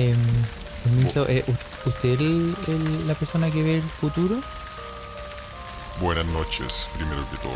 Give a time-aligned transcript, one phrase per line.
[0.00, 0.14] Eh,
[0.84, 1.44] permiso, eh,
[1.84, 4.36] ¿usted es la persona que ve el futuro?
[6.00, 7.50] Buenas noches, primero que todo,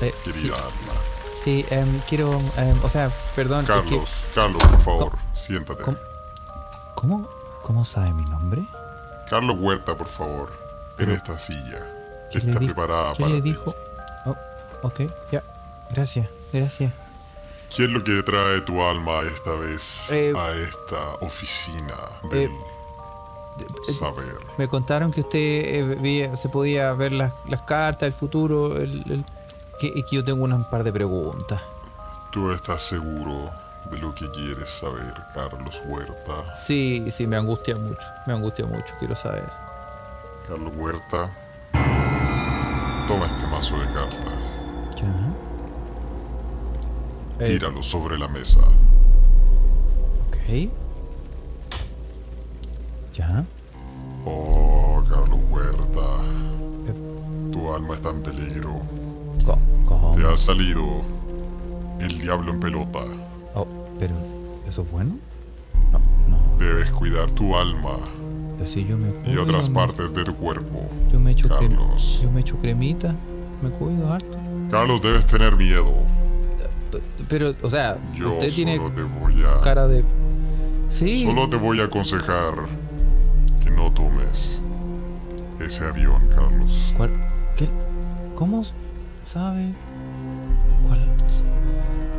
[0.00, 1.00] Eh, sí, querida Alma.
[1.44, 5.84] sí, em, quiero, em, o sea, perdón, es que- Carlos, Carlos, por favor, siéntate.
[5.84, 5.98] ¿Cómo?
[6.96, 7.28] ¿cómo,
[7.62, 8.64] ¿cómo sabe mi nombre?
[9.30, 11.78] Carlos Huerta, por favor, en Pero- esta silla.
[12.32, 13.50] que ¿Quién Está preparada ¿Quién para le ti.
[13.50, 13.72] dijo?
[14.26, 14.36] Oh,
[14.82, 15.44] ok, ya,
[15.90, 16.92] gracias, gracias.
[17.74, 21.94] ¿Qué es lo que trae tu alma esta vez Eh, a esta oficina
[22.30, 22.56] del eh,
[23.88, 24.36] eh, saber?
[24.58, 29.02] Me contaron que usted eh, veía- se podía ver las, las cartas, el futuro, el,
[29.10, 29.24] el-
[29.80, 31.60] que, que yo tengo un par de preguntas.
[32.30, 33.50] ¿Tú estás seguro
[33.90, 36.54] de lo que quieres saber, Carlos Huerta?
[36.54, 39.48] Sí, sí, me angustia mucho, me angustia mucho, quiero saber.
[40.48, 41.28] Carlos Huerta,
[43.08, 44.34] toma este mazo de cartas.
[47.40, 48.60] Eh, tíralo sobre la mesa.
[50.28, 50.68] ok.
[53.14, 53.44] Ya.
[54.26, 56.22] Oh, Carlos Huerta,
[57.52, 58.80] tu alma está en peligro.
[60.16, 61.02] Te ha salido
[62.00, 63.00] el diablo en pelota.
[63.54, 63.66] Oh,
[63.98, 64.14] pero,
[64.66, 65.16] ¿eso es bueno?
[65.92, 66.56] No, no.
[66.58, 67.96] Debes cuidar tu alma
[68.88, 70.88] yo me y otras me- partes de tu cuerpo.
[71.12, 72.20] Yo me echo crem- Carlos.
[72.22, 73.14] Yo me echo cremita.
[73.62, 74.38] Me cuido harto.
[74.70, 75.92] Carlos, debes tener miedo.
[77.28, 79.60] Pero, o sea, Yo usted tiene solo te voy a...
[79.60, 80.04] cara de.
[80.88, 81.24] Sí.
[81.24, 82.54] Solo te voy a aconsejar
[83.62, 84.62] que no tomes
[85.60, 86.94] ese avión, Carlos.
[86.96, 87.10] ¿Cuál?
[87.56, 87.68] ¿Qué?
[88.34, 88.62] ¿Cómo
[89.22, 89.72] sabe?
[90.86, 91.00] ¿Cuál?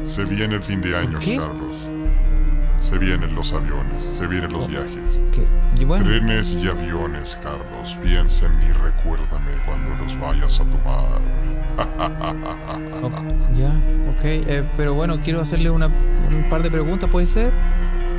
[0.06, 1.38] Se viene el fin de qué?
[1.38, 1.75] Carlos.
[2.88, 5.20] Se vienen los aviones, se vienen los viajes.
[5.32, 5.46] ¿Qué?
[5.80, 7.98] Y bueno, Trenes y aviones, Carlos.
[8.04, 11.20] Piensa en mí, recuérdame cuando los vayas a tomar.
[13.04, 13.10] oh,
[13.58, 13.70] ya,
[14.12, 14.24] ok.
[14.24, 17.52] eh, pero bueno, quiero hacerle una, un par de preguntas, ¿puede ser?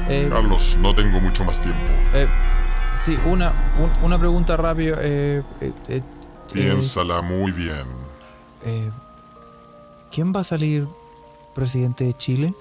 [0.08, 1.80] Eh, Carlos, no tengo mucho más tiempo.
[2.12, 2.26] eh,
[3.04, 4.96] sí, una, un- una pregunta rápida.
[5.00, 5.42] Eh,
[6.52, 7.84] Piénsala muy bien.
[10.10, 10.86] ¿Quién va a salir
[11.54, 12.54] presidente de Chile?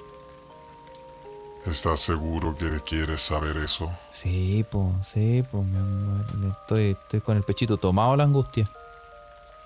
[1.66, 3.92] ¿Estás seguro que quieres saber eso?
[4.12, 6.26] Sí, pues, sí, pues, mi amor,
[6.62, 8.70] estoy, estoy con el pechito tomado la angustia.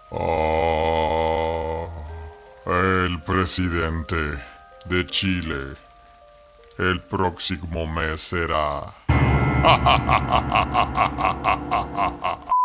[0.09, 1.89] Oh,
[2.65, 4.15] el presidente
[4.85, 5.75] de Chile.
[6.77, 8.81] El próximo mes será.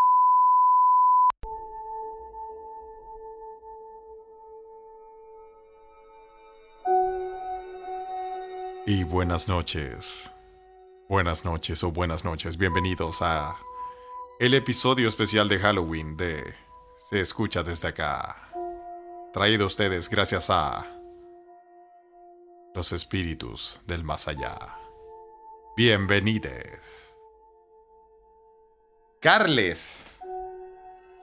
[8.86, 10.30] Y buenas noches.
[11.08, 12.58] Buenas noches o buenas noches.
[12.58, 13.56] Bienvenidos a
[14.38, 16.54] el episodio especial de Halloween de
[17.08, 18.50] Se escucha desde acá.
[19.32, 20.86] Traído a ustedes gracias a
[22.74, 24.54] los espíritus del más allá.
[25.78, 27.16] Bienvenides.
[29.18, 29.96] Carles.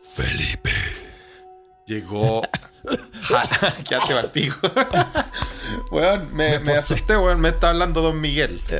[0.02, 0.72] Felipe.
[1.86, 2.42] Llegó.
[3.88, 4.58] Quédate al pico.
[5.92, 6.74] Weón, me, Me me posé.
[6.74, 7.40] asusté, weón.
[7.42, 8.62] Me está hablando Don Miguel.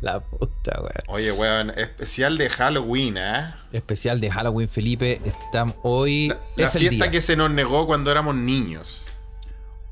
[0.00, 0.92] La puta, weón.
[1.08, 3.54] Oye, weón, especial de Halloween, ¿eh?
[3.72, 5.20] Especial de Halloween, Felipe.
[5.24, 6.28] Estamos hoy.
[6.28, 7.10] La, la es el fiesta día.
[7.10, 9.06] que se nos negó cuando éramos niños.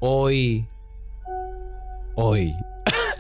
[0.01, 0.67] Hoy.
[2.15, 2.55] Hoy.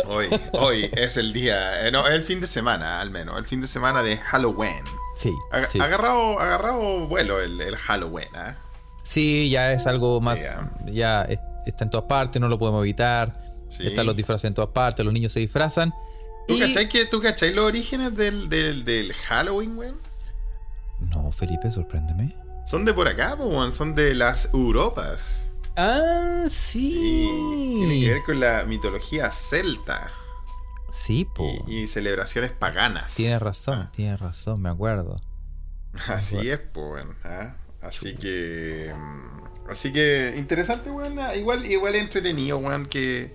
[0.06, 1.86] Hoy, hoy es el día.
[1.86, 3.38] eh, no, es el fin de semana, al menos.
[3.38, 4.84] El fin de semana de Halloween.
[5.16, 5.32] Sí.
[5.52, 5.80] Aga- sí.
[5.80, 8.54] Agarrado, agarrado vuelo el, el Halloween, ¿eh?
[9.02, 10.38] Sí, ya es algo más.
[10.40, 10.70] Ya.
[10.86, 13.40] Ya es- está en todas partes, no lo podemos evitar.
[13.68, 13.86] Sí.
[13.86, 15.92] Están los disfraces en todas partes, los niños se disfrazan.
[16.46, 19.96] ¿Tú y- cachai, que, ¿Tú cachai los orígenes del, del, del Halloween, weón?
[21.00, 22.34] No, Felipe, sorpréndeme.
[22.66, 23.72] Son de por acá, po, weón.
[23.72, 25.42] Son de las Europas.
[25.76, 26.42] Ah,
[26.74, 28.08] Y tiene que sí.
[28.08, 30.10] ver con la mitología celta
[30.92, 31.50] Sí, po.
[31.66, 33.14] y, y celebraciones paganas.
[33.14, 35.18] Tienes razón, tienes razón, me acuerdo.
[36.08, 37.16] Así es, pues, weón.
[37.24, 37.56] ¿ah?
[37.82, 38.92] Así que.
[38.96, 41.18] mm, Así que interesante, weón.
[41.36, 43.32] Igual, igual es entretenido, weón, que,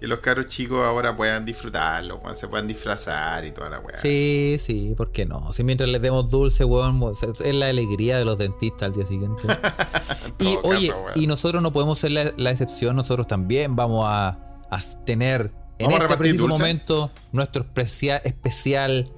[0.00, 3.96] que los caros chicos ahora puedan disfrutarlo, weón, se puedan disfrazar y toda la weá.
[3.96, 5.52] Sí, sí, ¿por qué no?
[5.52, 9.44] Si mientras les demos dulce, weón, es la alegría de los dentistas al día siguiente.
[10.40, 11.12] y oye, weón.
[11.14, 15.86] y nosotros no podemos ser la, la excepción, nosotros también vamos a, a tener en
[15.86, 16.58] ¿Vamos a este preciso dulce?
[16.58, 19.08] momento nuestro especial, especial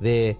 [0.00, 0.38] de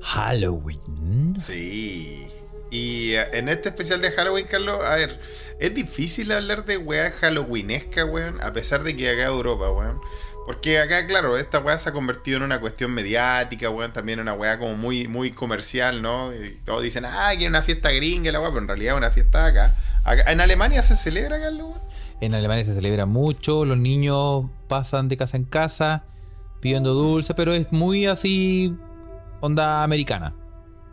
[0.00, 1.36] Halloween.
[1.38, 2.26] Sí.
[2.70, 5.20] Y eh, en este especial de Halloween, Carlos, a ver,
[5.58, 10.00] es difícil hablar de weá halloweenesca, weón, a pesar de que acá Europa, weón.
[10.46, 14.34] Porque acá, claro, esta weá se ha convertido en una cuestión mediática, weón, también una
[14.34, 16.32] weá como muy, muy comercial, ¿no?
[16.34, 18.98] Y todos dicen, ah, que es una fiesta gringa, la weá, pero en realidad es
[18.98, 19.74] una fiesta acá.
[20.04, 21.80] Acá- ¿En Alemania se celebra, Carlos, weón?
[22.20, 26.04] En Alemania se celebra mucho, los niños pasan de casa en casa
[26.60, 28.74] pidiendo dulce, pero es muy así
[29.40, 30.34] onda americana.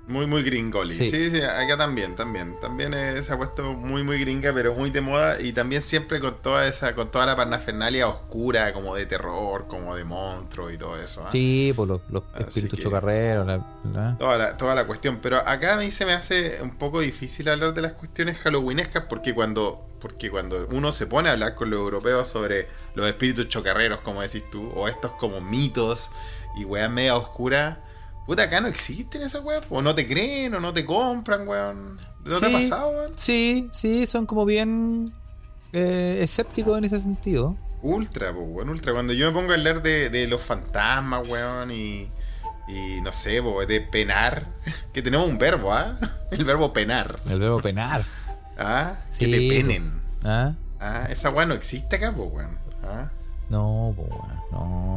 [0.08, 0.96] Muy, muy gringoli.
[0.96, 1.10] Sí.
[1.12, 1.32] Sí.
[1.32, 2.58] sí, acá también, también.
[2.62, 5.42] También se ha puesto muy, muy gringa, pero muy de moda.
[5.42, 9.96] Y también siempre con toda esa, con toda la parafernalia oscura, como de terror, como
[9.96, 11.24] de monstruo y todo eso.
[11.26, 11.30] ¿ah?
[11.32, 13.46] Sí, por los, los Así espíritus chocarreros.
[13.46, 15.20] la- la- Toda la, toda la cuestión.
[15.22, 19.04] Pero acá a mí se me hace un poco difícil hablar de las cuestiones halloweenescas
[19.10, 23.50] porque cuando, porque cuando uno se pone a hablar con los europeos sobre los espíritus
[23.50, 26.12] chocarreros, como decís tú, o estos como mitos
[26.58, 27.78] y weas media oscuras,
[28.28, 29.64] puta, acá no existen esas weas.
[29.72, 31.96] O no te creen, o no te compran, weón.
[32.26, 33.18] ¿No te ha Sí, pasado, weón?
[33.18, 35.12] Sí, sí, son como bien
[35.74, 37.58] eh, escépticos en ese sentido.
[37.82, 38.94] Ultra, pues, weón, ultra.
[38.94, 42.08] Cuando yo me pongo a hablar de, de los fantasmas, weón, y,
[42.68, 44.46] y no sé, po, de penar,
[44.94, 45.98] que tenemos un verbo, ¿ah?
[46.32, 47.20] El verbo penar.
[47.30, 48.04] El verbo penar.
[48.58, 48.96] ¿Ah?
[49.12, 50.02] Sí, que te penen.
[50.26, 50.54] ¿Ah?
[50.80, 52.58] Ah, esa weá no existe acá, pues, weón.
[52.84, 53.10] ¿Ah?
[53.50, 54.97] No, po, weón, no.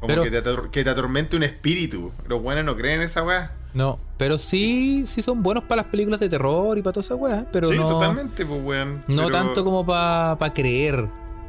[0.00, 2.12] Como Pero- que, te que te atormente un espíritu.
[2.28, 3.52] Los buenos no creen en esa weá.
[3.74, 7.14] No, pero sí, sí son buenos para las películas de terror y para toda esa
[7.14, 9.04] weá, pero sí, no, totalmente, pues, weón.
[9.06, 11.08] no Pero tanto como para creer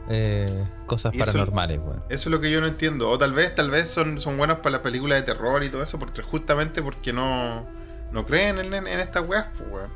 [0.09, 2.03] eh, cosas eso- paranormales, weón.
[2.09, 3.09] Eso es lo que yo no entiendo.
[3.09, 5.83] O tal vez, tal vez son, son buenos para las películas de terror y todo
[5.83, 7.65] eso, porque justamente porque no,
[8.11, 9.89] no creen en, en, estas weas, pues, weón.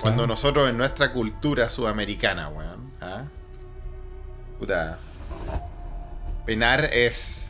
[0.00, 2.90] Cuando nosotros en nuestra cultura sudamericana, weón.
[3.02, 3.24] ¿ah?
[4.58, 4.98] Puta.
[6.46, 7.41] Penar es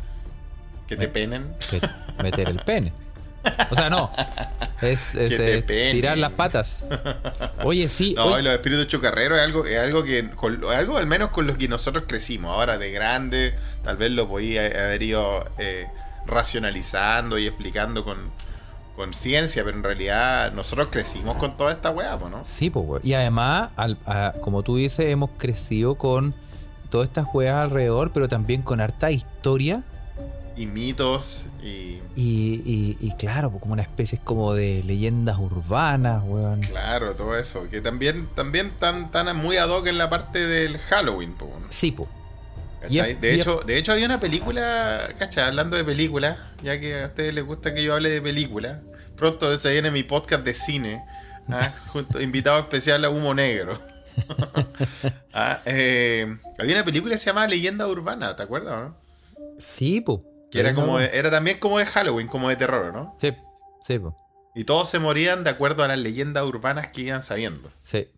[0.96, 1.52] que te penen.
[1.70, 1.80] Que
[2.22, 2.92] meter el pene.
[3.70, 4.10] O sea, no.
[4.80, 6.86] Es, eh, tirar las patas.
[7.64, 8.14] Oye, sí.
[8.16, 11.46] No, oye, los espíritus chocarreros es algo, es algo que, con- algo al menos con
[11.46, 12.52] los que nosotros crecimos.
[12.56, 15.88] Ahora de grande, tal vez lo podía haber ido eh,
[16.26, 18.18] racionalizando y explicando con,
[18.96, 22.44] con ciencia, pero en realidad nosotros crecimos con toda esta weá, ¿no?
[22.44, 23.04] Sí, pues.
[23.04, 26.34] Y además, al- a- como tú dices, hemos crecido con
[26.90, 29.82] todas estas juegas alrededor, pero también con harta historia.
[30.56, 31.98] Y mitos y.
[32.14, 36.60] Y, y, y claro, pues, como una especie como de leyendas urbanas, weón.
[36.60, 37.68] Claro, todo eso.
[37.68, 41.50] Que también, también están, tan muy ad hoc en la parte del Halloween, po.
[41.70, 41.96] Sí.
[42.80, 43.12] ¿Cachai?
[43.12, 43.40] Yep, de, yep.
[43.40, 45.44] hecho, de hecho, había una película, ¿cachai?
[45.44, 48.80] Hablando de películas, ya que a ustedes les gusta que yo hable de películas.
[49.16, 51.04] Pronto se viene mi podcast de cine,
[51.48, 51.68] ¿ah?
[51.88, 53.78] Junto- invitado especial a Humo Negro.
[55.34, 58.90] Ah, eh, había una película que se llamaba Leyenda Urbana, ¿te acuerdas?
[58.90, 58.96] no?
[59.58, 60.18] Sí, pues.
[60.52, 63.16] Que era, como de- era también como de Halloween, como de terror, ¿no?
[63.18, 63.34] Sí,
[63.80, 64.14] sí, pues.
[64.54, 67.70] Y todos se morían de acuerdo a las leyendas urbanas que iban sabiendo.
[67.82, 68.10] Sí.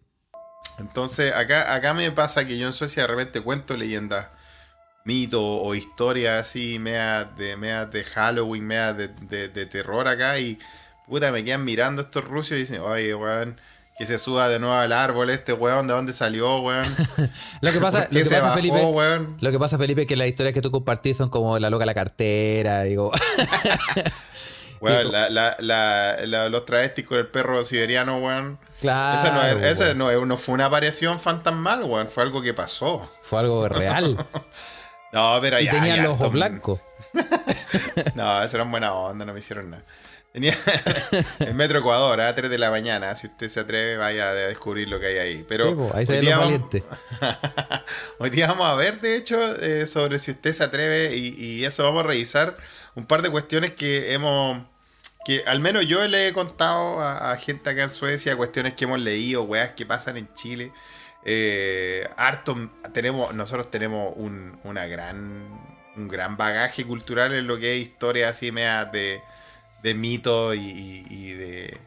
[0.78, 4.26] Entonces, acá, acá me pasa que yo en Suecia de repente cuento leyendas,
[5.04, 10.38] mitos o historias así, medias de, medias de Halloween, medias de, de- de terror acá
[10.40, 10.58] y
[11.06, 13.60] puta, me quedan mirando estos rusos y dicen, oye, weón,
[13.96, 16.84] que se suba de nuevo al árbol este weón, ¿de dónde salió, weón?
[17.60, 19.36] Lo que pasa, ¿Por qué lo que pasa bajó, Felipe, weón?
[19.40, 21.86] lo que pasa, Felipe, es que las historias que tú compartís son como la loca
[21.86, 23.12] la cartera, digo.
[24.80, 28.58] Weón, la, la, la, la- los travestis con el perro siberiano, weón.
[28.82, 29.18] claro.
[29.18, 29.98] esa no, es- esa weón.
[29.98, 33.08] no, es- no fue una aparición fantasmal, weón, fue algo que pasó.
[33.22, 34.16] Fue algo real.
[35.12, 36.80] No, pero y ya, tenían ya, los ojos blancos.
[38.16, 39.84] No, eso era buena onda, no me hicieron nada.
[40.34, 40.52] Tenía
[41.46, 43.14] el Metro Ecuador, a 3 de la mañana.
[43.14, 45.44] Si usted se atreve, vaya a descubrir lo que hay ahí.
[45.48, 46.60] Pero Sí, ahí se hoy día vamos-.
[48.18, 51.64] Hoy día vamos a ver, de hecho, eh, sobre si usted se atreve y, y
[51.64, 52.56] eso vamos a revisar
[52.96, 54.60] un par de cuestiones que hemos,
[55.24, 58.86] que al menos yo le he contado a, a gente acá en Suecia, cuestiones que
[58.86, 60.72] hemos leído, weas que pasan en Chile.
[61.24, 65.48] Eh, harto, tenemos, nosotros tenemos un, una gran,
[65.94, 69.22] un gran bagaje cultural en lo que es historia así media de,
[69.84, 71.78] de mitos y, y- y de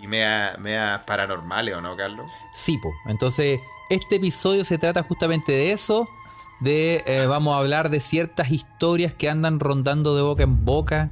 [0.00, 2.30] y media, media paranormales, ¿o no, Carlos?
[2.54, 2.92] Sí, po.
[3.06, 3.58] Entonces,
[3.90, 6.08] este episodio se trata justamente de eso.
[6.60, 11.10] De eh, vamos a hablar de ciertas historias que andan rondando de boca en boca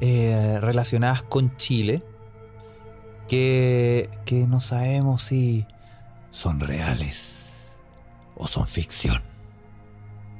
[0.00, 2.02] eh, relacionadas con Chile.
[3.28, 5.66] Que, que no sabemos si
[6.30, 7.76] son reales
[8.36, 9.20] o son ficción.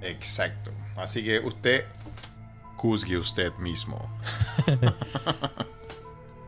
[0.02, 0.70] Exacto.
[0.96, 1.84] Así que usted
[2.76, 3.98] juzgue usted mismo.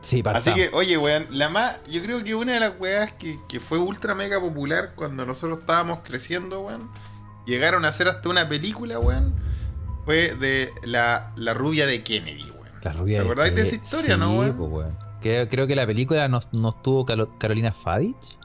[0.01, 0.49] Sí, partamos.
[0.49, 3.59] Así que, oye, weón, la más, yo creo que una de las weas que, que
[3.61, 6.89] fue ultra mega popular cuando nosotros estábamos creciendo, weón,
[7.47, 9.35] llegaron a hacer hasta una película, weón,
[10.05, 12.69] fue de la, la rubia de Kennedy, weón.
[12.83, 14.57] La rubia ¿Te acordáis de esa historia, no, sí, weón?
[14.57, 14.99] po, weón.
[15.21, 18.39] Que- creo que la película nos, nos tuvo Calo- Carolina Fadich.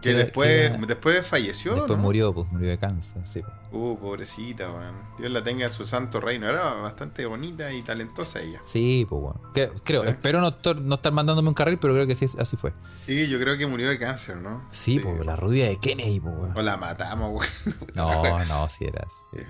[0.00, 2.02] Que que- después, que- después falleció, Después ¿no?
[2.02, 3.20] murió, pues murió de cáncer.
[3.26, 3.50] Sí, po.
[3.78, 4.94] Uh, pobrecita, weón.
[5.18, 6.48] Dios la tenga en su santo reino.
[6.48, 8.60] Era bastante bonita y talentosa ella.
[8.66, 9.22] Sí, pues.
[9.54, 10.08] Que- creo, Sí.
[10.08, 10.48] espero no,
[10.94, 12.72] estar mandándome un carril, pero creo que sí, así fue.
[13.06, 14.66] Sí, yo creo que murió de cáncer, ¿no?
[14.70, 16.56] Sí, pues la rubia de Kennedy, pues weón.
[16.56, 17.76] O la matamos, weón.
[17.94, 19.06] No, no, sí era.
[19.08, 19.38] sí.
[19.38, 19.44] Sí.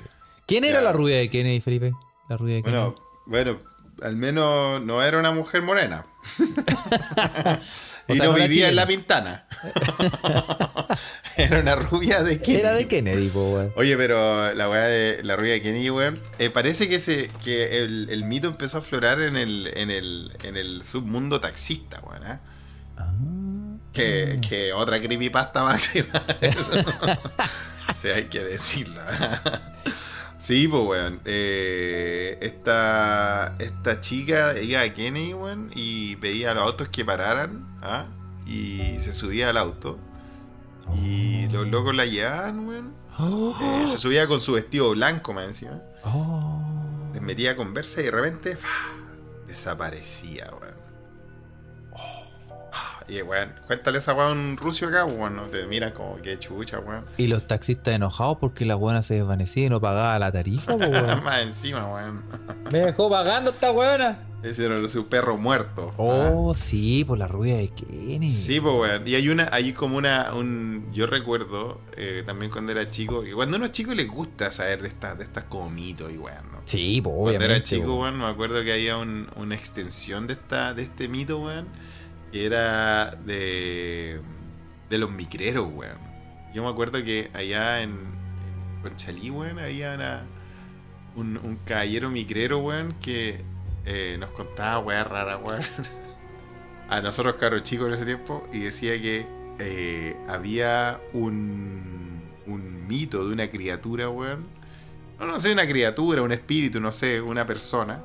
[0.46, 1.92] ¿Quién era la rubia de Kennedy, Felipe?
[2.28, 2.94] la rubia de Bueno,
[3.26, 3.58] bueno,
[4.02, 6.06] al menos no era una mujer morena.
[8.08, 9.46] O y sea, no no vivía en la pintana.
[11.36, 12.60] era una rubia de Kennedy.
[12.60, 13.72] Era de Kennedy, po, weón.
[13.76, 17.82] Oye, pero la weá de la rubia de Kennedy, weón, eh, parece que se que
[17.82, 22.26] el, el mito empezó a aflorar en el, en el, en el submundo taxista, weón,
[22.26, 22.38] ¿eh?
[22.96, 23.12] Ah.
[23.92, 26.22] Que, que otra creepypasta máxima.
[28.00, 29.00] sí, hay que decirlo.
[30.38, 31.20] sí, pues, weón.
[31.24, 37.66] eh, esta, esta chica iba a Kennedy, weón, y pedía a los autos que pararan,
[37.82, 38.06] ¿ah?
[38.50, 39.98] Y se subía al auto.
[41.02, 42.94] Y los locos la llevaban, weón.
[43.18, 45.80] Eh, se subía con su vestido blanco más encima.
[46.04, 46.60] Oh.
[47.12, 48.58] Les metía a conversa y de repente
[49.46, 50.74] desaparecía, weón.
[52.72, 55.36] Ah, Y weón, cuéntale esa weón a un ruso acá, weón.
[55.36, 57.04] no Te miran como que chucha, weón.
[57.18, 60.84] Y los taxistas enojados porque la buena se desvanecía y no pagaba la tarifa, po,
[60.86, 61.22] weón.
[61.24, 62.24] Más encima, weón.
[62.70, 64.18] Me dejó pagando esta buena.
[64.42, 65.92] Ese era su perro muerto.
[65.98, 68.28] Oh, sí, por la rubia de Kennedy.
[68.28, 68.30] Ah.
[68.30, 69.06] Sí, pues, weón.
[69.06, 73.34] Y hay una, hay como una, un, yo recuerdo eh, también cuando era chico, que
[73.34, 76.50] cuando uno es chico le gusta saber de estas, de estas como mitos y weón,
[76.52, 76.60] ¿no?
[76.64, 78.00] Sí, pues Cuando era chico, po.
[78.02, 81.66] weón, me acuerdo que había un- una extensión de esta, de este mito, weón,
[82.32, 84.20] que era de,
[84.88, 85.98] de los micreros, weón.
[86.54, 90.22] Yo me acuerdo que allá en, en Conchalí, weón, había una-
[91.14, 93.42] un, un caballero micrero, weón, que
[93.84, 95.62] eh, nos contaba weón rara, weón.
[96.88, 99.26] A nosotros, caros chicos en ese tiempo, y decía que
[99.58, 104.44] eh, había un, un mito de una criatura, weón.
[105.18, 108.00] No, no sé, una criatura, un espíritu, no sé, una persona.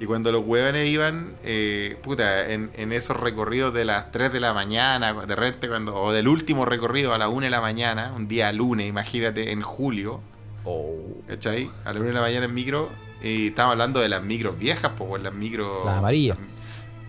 [0.00, 4.40] Y cuando los huevones iban, eh, puta, en, en esos recorridos de las 3 de
[4.40, 8.12] la mañana, de repente cuando, o del último recorrido a la 1 de la mañana,
[8.14, 10.20] un día lunes, imagínate, en julio,
[10.64, 11.22] Oh.
[11.26, 11.70] ¿cachai?
[11.84, 12.90] A la 1 de la mañana en micro,
[13.22, 15.84] y estamos hablando de las micros viejas, pues, las micros...
[15.84, 16.38] Las amarillas.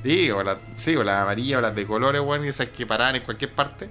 [0.04, 3.18] Sí, o las, sí, o las amarillas o las de colores, weón, esas que paraban
[3.18, 3.90] en cualquier parte.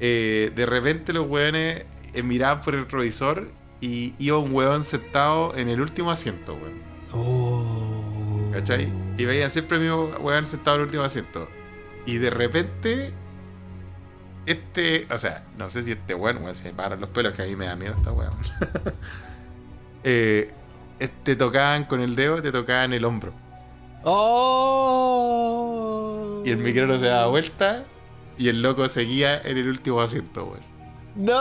[0.00, 3.48] Eh, de repente los weones eh, miraban por el retrovisor
[3.80, 6.82] y iba un weón sentado en el último asiento, weón.
[7.12, 8.50] Oh.
[8.52, 8.92] ¿Cachai?
[9.16, 11.48] Y veían siempre el mismo weón sentado en el último asiento.
[12.06, 13.12] Y de repente,
[14.46, 17.42] este, o sea, no sé si este weón, weón, se me paran los pelos, que
[17.42, 18.34] a mí me da miedo esta weón.
[20.04, 20.52] eh,
[21.08, 23.32] te tocaban con el dedo, te tocaban el hombro.
[24.04, 25.34] Oh.
[26.44, 27.84] Y el micrófono se daba vuelta
[28.36, 30.64] y el loco seguía en el último asiento, weón.
[31.16, 31.40] ¡No!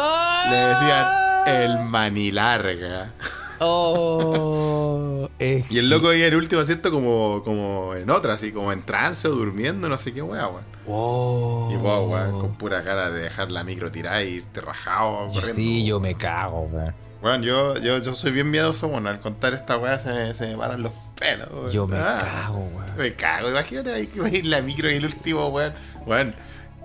[0.50, 1.08] Le decían
[1.48, 3.14] el manilarga.
[3.60, 5.30] Oh.
[5.40, 8.84] Y el loco iba en el último asiento como, como en otra, así como en
[8.86, 10.66] trance o durmiendo, no sé qué weá, weón.
[10.86, 11.70] Oh.
[11.74, 15.28] Y vos, weón, con pura cara de dejar la micro tirada y irte rajado.
[15.28, 15.54] Corriendo.
[15.56, 17.03] Sí, yo me cago, weón.
[17.24, 20.48] Weón, yo, yo, yo soy bien miedoso, bueno, al contar esta weá se me, se
[20.48, 21.72] me paran los pelos, weón.
[21.72, 22.98] Yo me Ah, cago, weón.
[22.98, 25.74] Me cago, imagínate ahí que ir la micro y el último, weón.
[26.06, 26.36] Weón,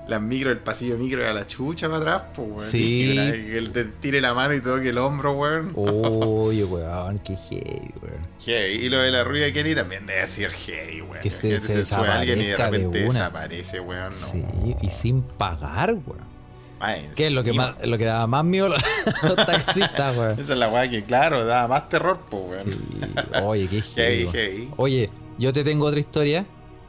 [0.07, 2.71] la micro, el pasillo micro a la chucha para atrás, pues, weón.
[2.71, 3.15] Sí.
[3.17, 5.73] Que él te tire la mano y toque el hombro, weón.
[5.75, 8.27] Oye, weón, qué heavy, weón.
[8.41, 8.73] Heavy.
[8.75, 11.21] Y lo de la rubia de Kenny también debe ser heavy, weón.
[11.21, 13.19] Que se- se sube alguien y de repente una.
[13.19, 14.11] desaparece, weón.
[14.19, 14.27] No.
[14.31, 14.45] Sí,
[14.83, 16.38] y sin pagar, weón.
[16.79, 18.69] Más ¿Qué es lo que, más, lo que daba más miedo
[19.23, 20.39] los, taxistas, weón?
[20.39, 22.73] Esa es la weá que, claro, da más terror, pues, weón.
[22.73, 23.83] Sí, oye, qué
[24.33, 24.71] heavy.
[24.77, 26.47] Oye, yo te tengo otra historia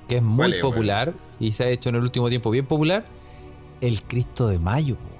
[0.07, 2.65] que es muy ¿Cuál es, popular y se ha hecho en el último tiempo bien
[2.65, 3.05] popular.
[3.81, 4.95] El Cristo de Mayo.
[4.95, 5.19] po, weón.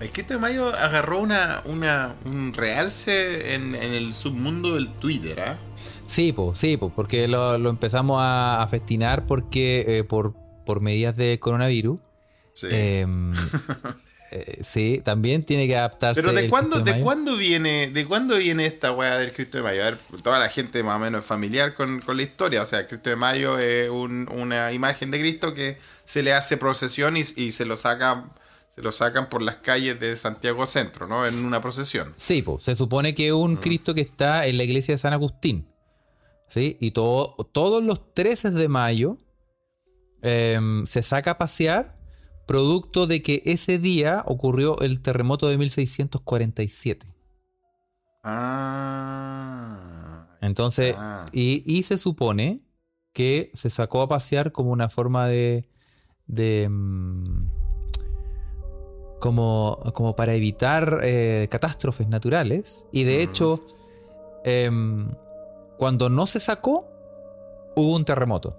[0.00, 5.40] El Cristo de Mayo agarró una, una, un realce en, en el submundo del Twitter,
[5.40, 5.58] ¿ah?
[6.06, 10.80] Sí, po, sí, po, porque lo, lo empezamos a, a festinar porque eh, por, por
[10.80, 11.98] medidas de coronavirus.
[12.56, 12.68] Sí.
[12.70, 13.32] em,
[14.32, 16.22] eh, sí, también tiene que adaptarse.
[16.22, 19.82] Pero ¿de cuándo, de cuándo viene, de cuándo viene esta weá del Cristo de Mayo?
[19.82, 22.62] A ver, toda la gente más o menos es familiar con, con la historia.
[22.62, 26.32] O sea, el Cristo de Mayo es un- una imagen de Cristo que se le
[26.32, 28.32] hace procesión y, y se lo sacan,
[28.74, 31.26] se lo sacan por las calles de Santiago Centro, ¿no?
[31.26, 32.14] En una procesión.
[32.16, 33.36] Sí, po, se supone que es Mm.
[33.40, 35.68] un Cristo que está en la iglesia de San Agustín.
[36.48, 36.76] ¿Sí?
[36.80, 39.18] Y todo, todos los 13 de mayo
[40.22, 41.95] em, se saca a pasear,
[42.46, 47.06] producto de que ese día ocurrió el terremoto de 1647.
[48.98, 50.26] Ah.
[50.40, 51.26] Entonces, Ah.
[51.32, 52.60] y, y se supone
[53.12, 55.68] que se sacó a pasear como una forma de.
[56.26, 57.50] de mm,
[59.20, 62.86] como, como para evitar eh, catástrofes naturales.
[62.92, 63.20] Y de Mm.
[63.22, 63.60] hecho,
[64.44, 65.08] em,
[65.78, 66.86] cuando no se sacó,
[67.76, 68.56] hubo un terremoto.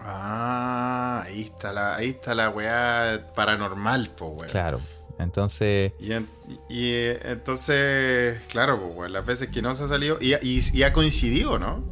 [0.00, 4.48] Ah, ahí está la, ahí está la weá paranormal, po, weón.
[4.48, 4.80] Claro.
[5.18, 6.28] Entonces, Y, en-
[6.68, 6.92] y,
[7.28, 10.18] entonces, claro, pues, las veces que no se ha salido.
[10.20, 11.84] Y, y- y ha coincidido, ¿no?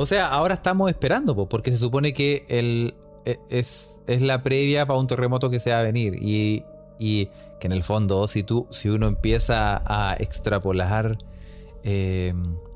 [0.00, 4.42] o sea, ahora estamos esperando, po, porque se supone que el, e- es, es la
[4.44, 6.14] previa para un terremoto que se va a venir.
[6.20, 6.64] Y,
[7.00, 7.26] y
[7.58, 11.18] que en el fondo, si tú, si uno empieza a extrapolar
[11.82, 12.32] eh,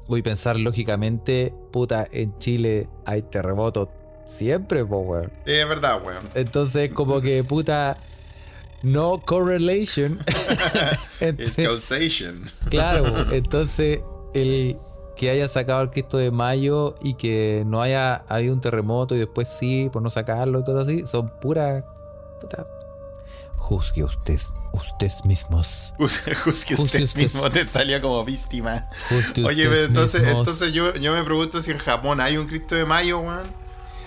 [0.09, 3.89] y pensar lógicamente, puta, en Chile hay terremotos
[4.25, 5.33] siempre, po, weón.
[5.45, 6.29] Es verdad, weón.
[6.35, 7.97] Entonces, como que puta.
[8.83, 10.19] No correlation.
[11.21, 12.45] It's causation.
[12.69, 14.01] claro, entonces
[14.35, 14.77] el
[15.15, 19.19] que haya sacado el Cristo de Mayo y que no haya habido un terremoto y
[19.19, 21.85] después sí, por no sacarlo y cosas así, son puras.
[22.41, 22.67] Puta.
[23.57, 24.41] Juzgue usted,
[24.73, 25.95] ustedes mismos.
[25.99, 27.23] Juzgue Juzgue usted usted.
[27.23, 28.89] mismo te salió como víctima.
[29.11, 30.39] Juzgue Oye, pero entonces, mismos.
[30.41, 33.62] entonces yo, yo me pregunto si en Japón hay un Cristo de Mayo, weón.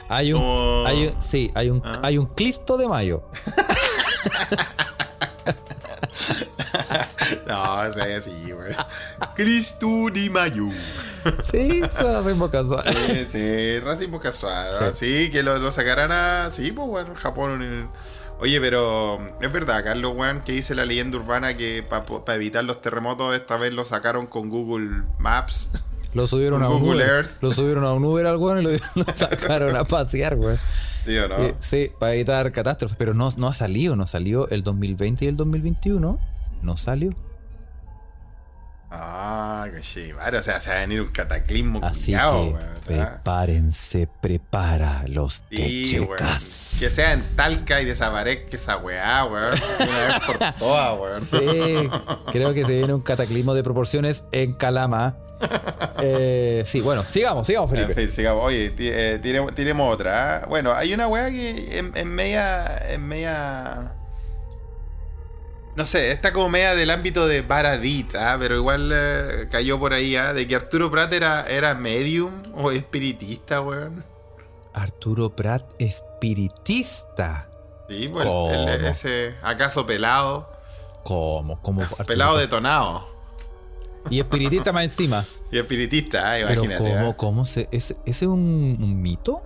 [0.09, 1.99] Hay un, como- hay un- sí, hay un, Ah.
[2.03, 3.23] hay un Cristo de Mayo.
[7.47, 8.75] No, ese es así, weón.
[9.35, 10.65] Cristo de Mayo.
[11.51, 12.83] Sí, lo hacemos casual.
[12.93, 14.71] Sí, sí, racismo casual.
[14.79, 14.93] ¿no?
[14.93, 16.49] Sí, que lo, lo sacarán a.
[16.51, 17.89] Sí, pues, bueno, en Japón.
[18.39, 22.81] Oye, pero es verdad, Carlos, weón, que dice la leyenda urbana que para evitar los
[22.81, 25.83] terremotos, esta vez lo sacaron con Google Maps.
[26.15, 27.09] Lo subieron a un Google Uber.
[27.09, 27.43] Earth.
[27.43, 30.57] Lo subieron a un Uber al weón y lo, lo sacaron a pasear, weón.
[31.05, 31.37] ¿Sí o no?
[31.37, 32.95] Eh, sí, para evitar catástrofes.
[32.97, 36.17] Pero no, no ha salido, no salió el 2020 y el 2021.
[36.61, 37.11] No salió.
[38.89, 42.57] Ah, que madre, o sea, se va a venir un cataclismo Así culiao,
[42.87, 46.77] que prepárense, prepara los Sí, techecas.
[46.79, 49.53] Que sea en Talca y desaparezca esa weá, weón.
[49.79, 51.21] Una vez por todas, weón.
[51.21, 51.89] Sí,
[52.31, 55.17] creo que se viene un cataclismo de proporciones en Calama.
[56.01, 57.93] Eh, sí, bueno, sigamos, sigamos, En Felipe.
[58.07, 58.43] fin, sigamos.
[58.43, 60.37] Oye, eh, tiremos, tiremos otra.
[60.37, 60.45] ¿ah?
[60.47, 62.77] Bueno, hay una weá que en, en media.
[62.89, 63.93] En media.
[65.75, 68.35] No sé, está como media del ámbito de Baradit, ¿ah?
[68.39, 70.33] pero igual eh, cayó por ahí, ¿ah?
[70.33, 74.03] de que Arturo Prat era, era medium o espiritista, weón.
[74.73, 77.49] Arturo Prat, espiritista.
[77.89, 78.69] Sí, bueno, ¿Cómo?
[78.69, 80.49] el- ese acaso pelado,
[81.03, 81.61] ¿Cómo?
[81.61, 83.14] ¿Cómo pelado detonado.
[84.09, 85.25] Y espiritista más encima.
[85.51, 86.83] Y espiritista, ah, Pero imagínate.
[86.83, 87.17] ¿cómo, ¿ah?
[87.17, 87.67] cómo se...?
[87.71, 89.41] ¿Ese ese es un, un mito?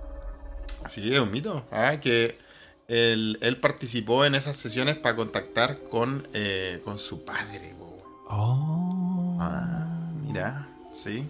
[0.88, 1.66] Sí, es un mito.
[1.72, 2.38] Ah, que
[2.88, 7.76] él, él participó en esas sesiones para contactar con, eh, con su padre.
[8.32, 9.38] Oh.
[9.40, 11.26] Ah, mira, sí.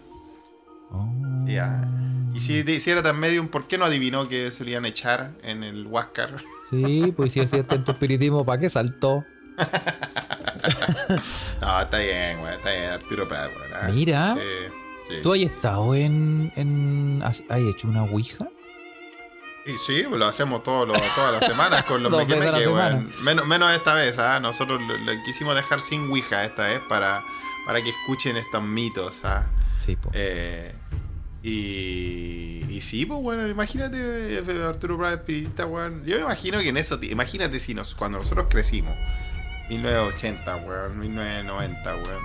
[0.91, 1.07] oh.
[1.45, 1.87] Ya.
[2.33, 4.89] Y si, si era tan medium, ¿por qué no adivinó que se le iban a
[4.89, 6.43] echar en el Huáscar?
[6.69, 9.23] Sí, pues si en tu espiritismo, ¿para qué saltó?
[11.61, 13.93] No, está bien, güey, está bien, Arturo Prat, güey.
[13.93, 14.35] Mira.
[14.35, 14.41] Sí,
[15.07, 15.13] sí.
[15.23, 16.51] ¿Tú has estado en...
[16.55, 18.47] en has, has hecho una ouija?
[19.65, 23.11] Y sí, lo hacemos todos los- todas las semanas con los meque meque, weón.
[23.23, 24.39] Menos, menos esta vez, ¿ah?
[24.39, 27.21] Nosotros lo, lo quisimos dejar sin Ouija esta vez para,
[27.65, 29.47] para que escuchen estos mitos, ¿ah?
[29.77, 30.09] Sí, po.
[30.13, 30.73] Eh,
[31.43, 36.03] y, y sí, pues bueno, imagínate Arturo Prat espiritista, weón.
[36.05, 38.95] Yo me imagino que en eso, imagínate si nos, cuando nosotros crecimos,
[39.69, 42.23] 1980, weón, 1990, weón.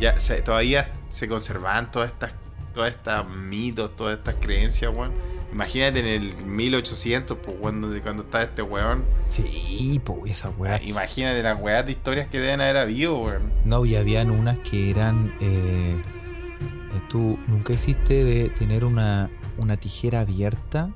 [0.00, 2.34] Ya se- todavía se conservaban todas estas,
[2.74, 5.12] todas estas mitos, todas estas creencias, weón.
[5.52, 9.04] Imagínate en el 1800, pues cuando, cuando está este weón.
[9.30, 10.82] Sí, pues esa weá.
[10.82, 13.50] Imagínate las weas de historias que deben haber habido, weón.
[13.64, 15.34] No, y habían unas que eran...
[15.40, 20.90] eh, eh, ¿Tú nunca hiciste de tener una, una tijera abierta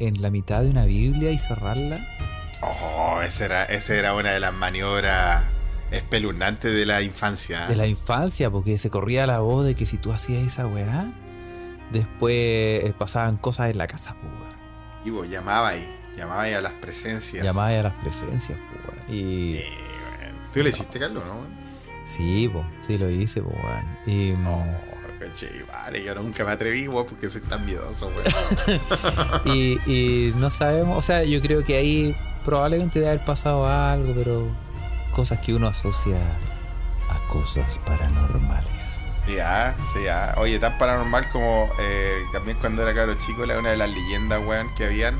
[0.00, 1.98] en la mitad de una Biblia y cerrarla?
[3.28, 5.44] Esa era, esa era una de las maniobras
[5.90, 7.66] espeluznantes de la infancia.
[7.66, 11.12] De la infancia, porque se corría la voz de que si tú hacías esa weá,
[11.92, 14.56] después eh, pasaban cosas en la casa, pues weón.
[15.04, 15.86] Y vos llamaba ahí,
[16.16, 17.44] llamaba ahí a las presencias.
[17.44, 19.14] Llamaba a las presencias, pues weón.
[19.14, 19.56] Y...
[19.56, 19.66] Eh,
[20.22, 20.34] weón.
[20.54, 21.34] Tú le hiciste, Carlos, ¿no?
[21.34, 21.58] weón?
[22.06, 23.98] Sí, pues, sí lo hice, pues weón.
[24.06, 24.32] Y...
[24.32, 24.64] mm, No,
[25.70, 28.80] vale, yo nunca me atreví, weón, porque soy tan miedoso, weón.
[29.54, 34.14] y, y no sabemos, o sea, yo creo que ahí probablemente debe haber pasado algo,
[34.14, 34.46] pero
[35.12, 36.16] cosas que uno asocia
[37.10, 38.68] a cosas paranormales.
[39.34, 40.34] Ya, sí, ya.
[40.38, 44.40] Oye, tan paranormal como eh, también cuando era cabro chico, era una de las leyendas,
[44.46, 45.16] weón, que habían.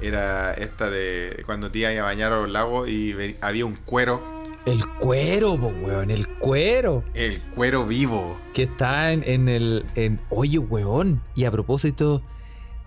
[0.00, 4.20] Era esta de cuando te ibas a bañar a los lagos y había un cuero,
[4.66, 7.04] El cuero, pues weón, el cuero.
[7.14, 8.36] el cuero vivo.
[8.52, 9.84] Que está en, en el.
[9.94, 11.20] En, oye, weón.
[11.36, 12.22] Y a propósito.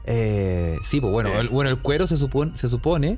[0.05, 3.17] eh, sí, pues bueno, el, bueno, el cuero se supone, se supone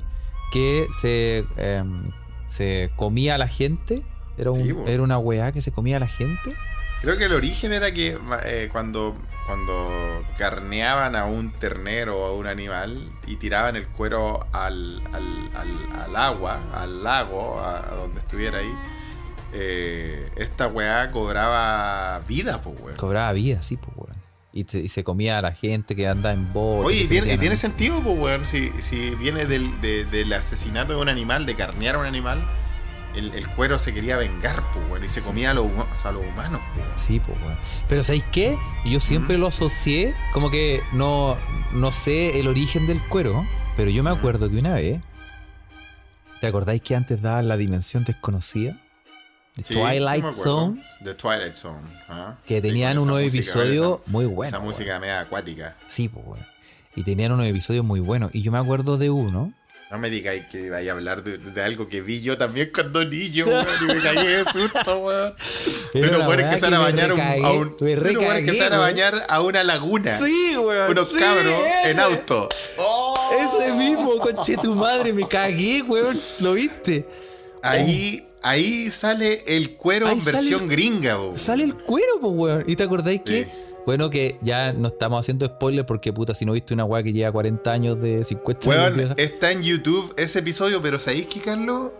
[0.52, 2.10] que se, em,
[2.48, 4.02] se comía a la gente.
[4.36, 6.54] Era, un- Sí, era una weá que se comía a la gente.
[7.00, 9.88] Creo que el origen era que eh, cuando, cuando
[10.36, 16.00] carneaban a un ternero o a un animal y tiraban el cuero al, al, al,
[16.00, 18.72] al agua, al lago, a, donde estuviera ahí,
[19.52, 22.96] eh, esta weá cobraba vida, pues weón.
[22.96, 24.07] Cobraba vida, sí, pues weón.
[24.58, 26.86] Y, te- y se comía a la gente que anda en bote.
[26.86, 28.44] Oye, y tiene, y sentido, pues, weón.
[28.46, 32.40] Si, si viene del, de- del asesinato de un animal, de carnear a un animal,
[33.14, 35.04] el, el cuero se quería vengar, pues, weón.
[35.04, 35.66] Y se comía a los,
[36.04, 36.86] a los humanos, pues.
[36.96, 37.56] Sí, pues, weón.
[37.88, 38.56] Pero ¿sabéis qué?
[38.84, 41.36] Yo siempre lo asocié, como que no,
[41.72, 45.00] no sé el origen del cuero, pero yo me acuerdo que una vez,
[46.40, 48.76] ¿te acordáis que antes daban la dimensión desconocida?
[49.58, 50.24] The Sí, sí Twilight.
[50.30, 51.80] Zone, The Twilight Zone.
[52.08, 52.38] ajá.
[52.46, 54.52] que Sí, tenían unos música, episodios esa- muy buenos.
[54.52, 54.68] Esa weón.
[54.70, 55.76] música media acuática.
[55.86, 56.46] Sí, pues, weón.
[56.96, 58.34] Y tenían unos episodios muy buenos.
[58.34, 59.52] Y yo me acuerdo de uno.
[59.90, 63.04] No me digáis que vaya a hablar de, de algo que vi yo también cuando
[63.04, 63.66] niño, weón.
[63.82, 65.34] Y me cagué de susto, weón.
[65.94, 68.44] Una weones weá que se van a bañar a un- recagué, a un.
[68.44, 70.16] que se van a bañar a una laguna.
[70.16, 70.90] Sí, weón.
[70.92, 72.00] Unos sí, cabros en ese.
[72.00, 72.48] auto.
[72.78, 73.14] ¡Oh!
[73.40, 76.20] Ese mismo, conche tu madre, me cagué, weón.
[76.40, 77.08] ¿Lo viste?
[77.62, 81.36] Ahí, ahí sale el cuero Ahí en versión gringa, weón.
[81.36, 82.64] Sale el cuero, pues, weón.
[82.66, 83.32] ¿Y te acordáis Sí.
[83.44, 83.68] que?
[83.86, 87.12] Bueno, que ya no estamos haciendo spoiler porque, puta, si no viste una weá que
[87.12, 89.14] lleva 40 años de 50 años Weón, vieja.
[89.16, 91.90] está en YouTube ese episodio, pero ¿sabéis qué, Carlos?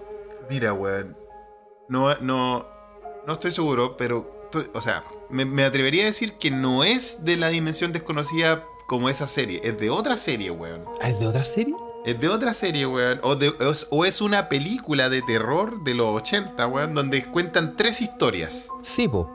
[0.50, 1.16] Mira, weón.
[1.88, 2.66] No, no,
[3.26, 4.34] no estoy seguro, pero.
[4.44, 8.64] estoy- o sea, me, me atrevería a decir que no es de la dimensión desconocida
[8.86, 9.60] como esa serie.
[9.64, 10.84] Es de otra serie, weón.
[11.02, 11.74] Ah, ¿es de otra serie?
[12.04, 13.20] Es de otra serie, weón.
[13.22, 13.52] O, de-
[13.90, 18.68] o es, una película de terror de los 80, weón, donde cuentan tres historias.
[18.82, 19.30] Sí, po.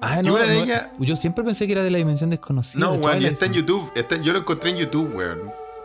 [0.00, 2.80] Ah, no, una de no, ellas- Yo siempre pensé que era de la dimensión desconocida.
[2.80, 3.52] no, weón, y está en.
[3.52, 3.90] YouTube.
[3.94, 5.40] Está yo lo encontré en YouTube, weón.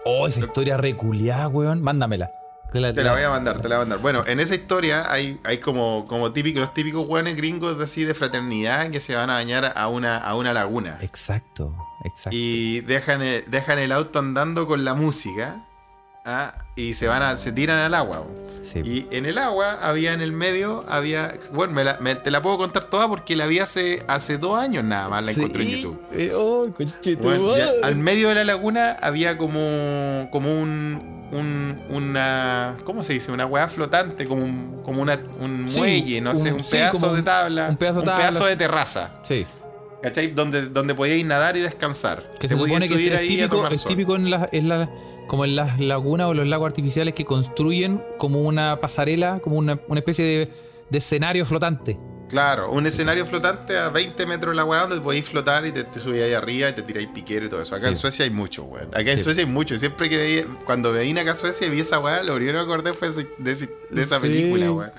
[0.06, 1.82] Oh, esa historia reculeada, weón.
[1.82, 2.32] Mándamela.
[2.72, 4.00] Te la voy a mandar, te la voy a mandar.
[4.00, 8.14] Bueno, en esa historia hay, hay como, como típicos, los típicos hueones gringos así de
[8.14, 10.98] fraternidad que se van a bañar a una, a una laguna.
[11.00, 12.32] Exacto, exacto.
[12.34, 15.64] Y dejan el, dejan el auto andando con la música.
[16.26, 16.54] ¿Ah?
[16.76, 18.26] Y se van a, se tiran al agua.
[18.64, 18.80] Sí.
[18.84, 21.36] Y en el agua había en el medio, había.
[21.54, 24.60] Bueno, me la- me- te la puedo contar toda porque la vi hace, hace dos
[24.60, 25.70] años nada más, la encontré en.
[25.70, 26.02] YouTube.
[26.14, 26.68] Eh, oh,
[27.22, 27.80] Bueno, ya madre.
[27.84, 33.32] al medio de la laguna había como, como un, un- una, ¿cómo se dice?
[33.32, 36.72] Una hueá flotante, como un, como una, un Sí, muelle, no sé, un- un sí,
[36.72, 38.48] pedazo de un- tabla, un pedazo de tabla.
[38.48, 39.46] de terraza, Sí.
[40.06, 40.28] ¿Cachai?
[40.28, 42.32] Donde, donde podíais nadar y descansar.
[42.40, 44.90] Que se supone que es típico, es típico en las, en la-
[45.28, 49.80] como en las lagunas o los lagos artificiales que construyen como una pasarela, como una,
[49.88, 50.52] una especie de,
[50.90, 51.98] de escenario flotante.
[52.30, 55.84] Claro, un escenario flotante a 20 metros de la weá donde podéis flotar y te,
[55.84, 57.76] te subís ahí arriba y te tiráis piquero y todo eso.
[57.76, 57.94] Acá Sí.
[57.94, 58.88] en Suecia hay mucho, weón.
[58.96, 59.24] Acá en.
[59.24, 59.78] Suecia hay mucho.
[59.78, 62.64] Siempre que veía, cuando veía acá a Suecia y vi esa weá, lo primero que
[62.64, 64.92] acordé fue de, de esa Sí, película, weón.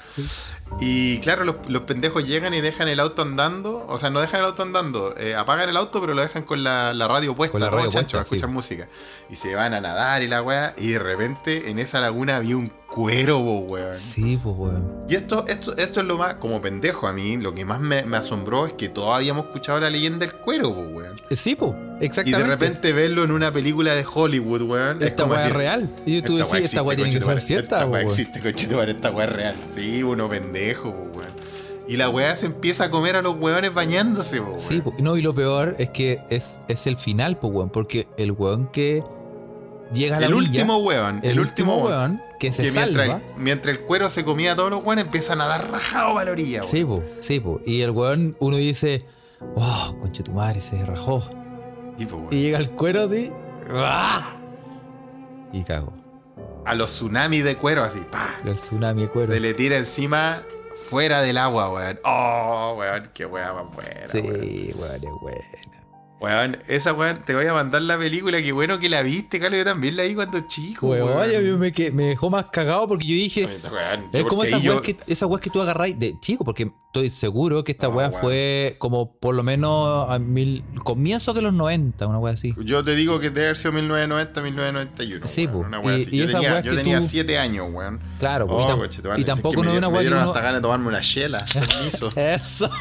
[0.81, 3.85] Y claro, los, los pendejos llegan y dejan el auto andando.
[3.89, 5.15] O sea, no dejan el auto andando.
[5.17, 7.53] eh, apagan el auto, pero lo dejan con la, la radio puesta.
[7.53, 8.89] Con la radio chancho, puesta, a escuchar música.
[9.31, 10.75] Y se van a nadar y la weá.
[10.77, 13.99] Y de repente en esa laguna había un cuero, po, weón.
[13.99, 15.05] Sí, pues, weón.
[15.09, 18.03] Y esto, esto, esto es lo más, como pendejo a mí, lo que más me,
[18.05, 21.15] me asombró es que todos habíamos escuchado la leyenda del cuero, po, weón.
[21.31, 22.39] Eh, Sí, pues, Y exactamente.
[22.45, 25.03] de repente verlo en una película de Hollywood, weón.
[25.03, 25.91] es Esta como weá es real.
[26.07, 29.11] Y tú decís, esta weá tiene que ser cierta, Esta po, weá existe, conchetumare, esta
[29.11, 29.57] weá es real.
[29.75, 31.31] Sí, uno pendejo, po, weón.
[31.89, 34.59] Y la weá se empieza a comer a los weones bañándose, po, weón.
[34.59, 34.93] Sí, po.
[35.01, 37.71] no, y lo peor es que es, es el final, pues, weón.
[37.71, 39.05] Porque el weón que
[39.93, 41.21] llega a la el orilla, último weón.
[41.23, 43.23] el, último weón que se que mientras, salva.
[43.27, 46.27] el, mientras el cuero se comía a todos los weones, empiezan a dar rajado para
[46.27, 46.71] la orilla, weón.
[46.71, 47.61] Sí, po, sí, po.
[47.65, 49.05] Y el weón, uno dice,
[49.55, 51.21] wow, conche tu madre, se rajó.
[51.99, 52.29] Sí, po, weón.
[52.31, 53.33] Y llega el cuero así,
[53.75, 54.37] ¡ah!
[55.53, 55.93] y cago.
[56.65, 58.35] A los tsunamis de cuero, así, pa.
[58.45, 59.33] El tsunami de cuero.
[59.33, 60.43] Se le tira encima
[60.89, 62.01] fuera del agua, weón.
[62.05, 64.09] Oh, weón, qué weá más buena.
[64.09, 64.81] Sí, weón.
[64.81, 65.76] weón, es buena.
[66.19, 69.59] Weón, esa weón, te voy a mandar la película, qué bueno que la viste, Carlos.
[69.59, 71.59] Yo también la vi cuando chico, Weón, weón.
[71.61, 74.83] me, que- me dejó más cagado porque yo dije, Weón, es como esas yo- weas
[74.83, 78.09] que, esas weas que tú agarráis de chico, porque estoy seguro que esta No, wea
[78.09, 78.21] weón.
[78.23, 82.55] fue como por lo menos a mil, comienzos de los 90, una wea así.
[82.65, 85.27] Yo te digo que debe haber sido 1990, 1991.
[85.29, 86.11] Sí, weón, una weá Y- así.
[86.15, 88.01] y yo esas tenía, yo que tenía tú- 7 años, weón.
[88.19, 90.21] Claro, Oh, y, tam- y que tampoco me, no es una me wea que dieron
[90.23, 90.31] uno...
[90.31, 91.45] hasta ganas de tomarme una chela.
[91.53, 92.09] Permiso.
[92.17, 92.71] Eso.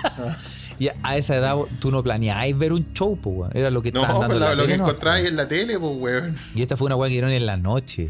[0.80, 3.52] y a esa edad tú no planeabas ver un show, pues, weón.
[3.56, 5.94] Era lo que No, estaban dando en la lo, que encontráis en la tele, pues,
[5.98, 6.36] weón.
[6.54, 8.10] Y esta fue una weá que dieron en la noche.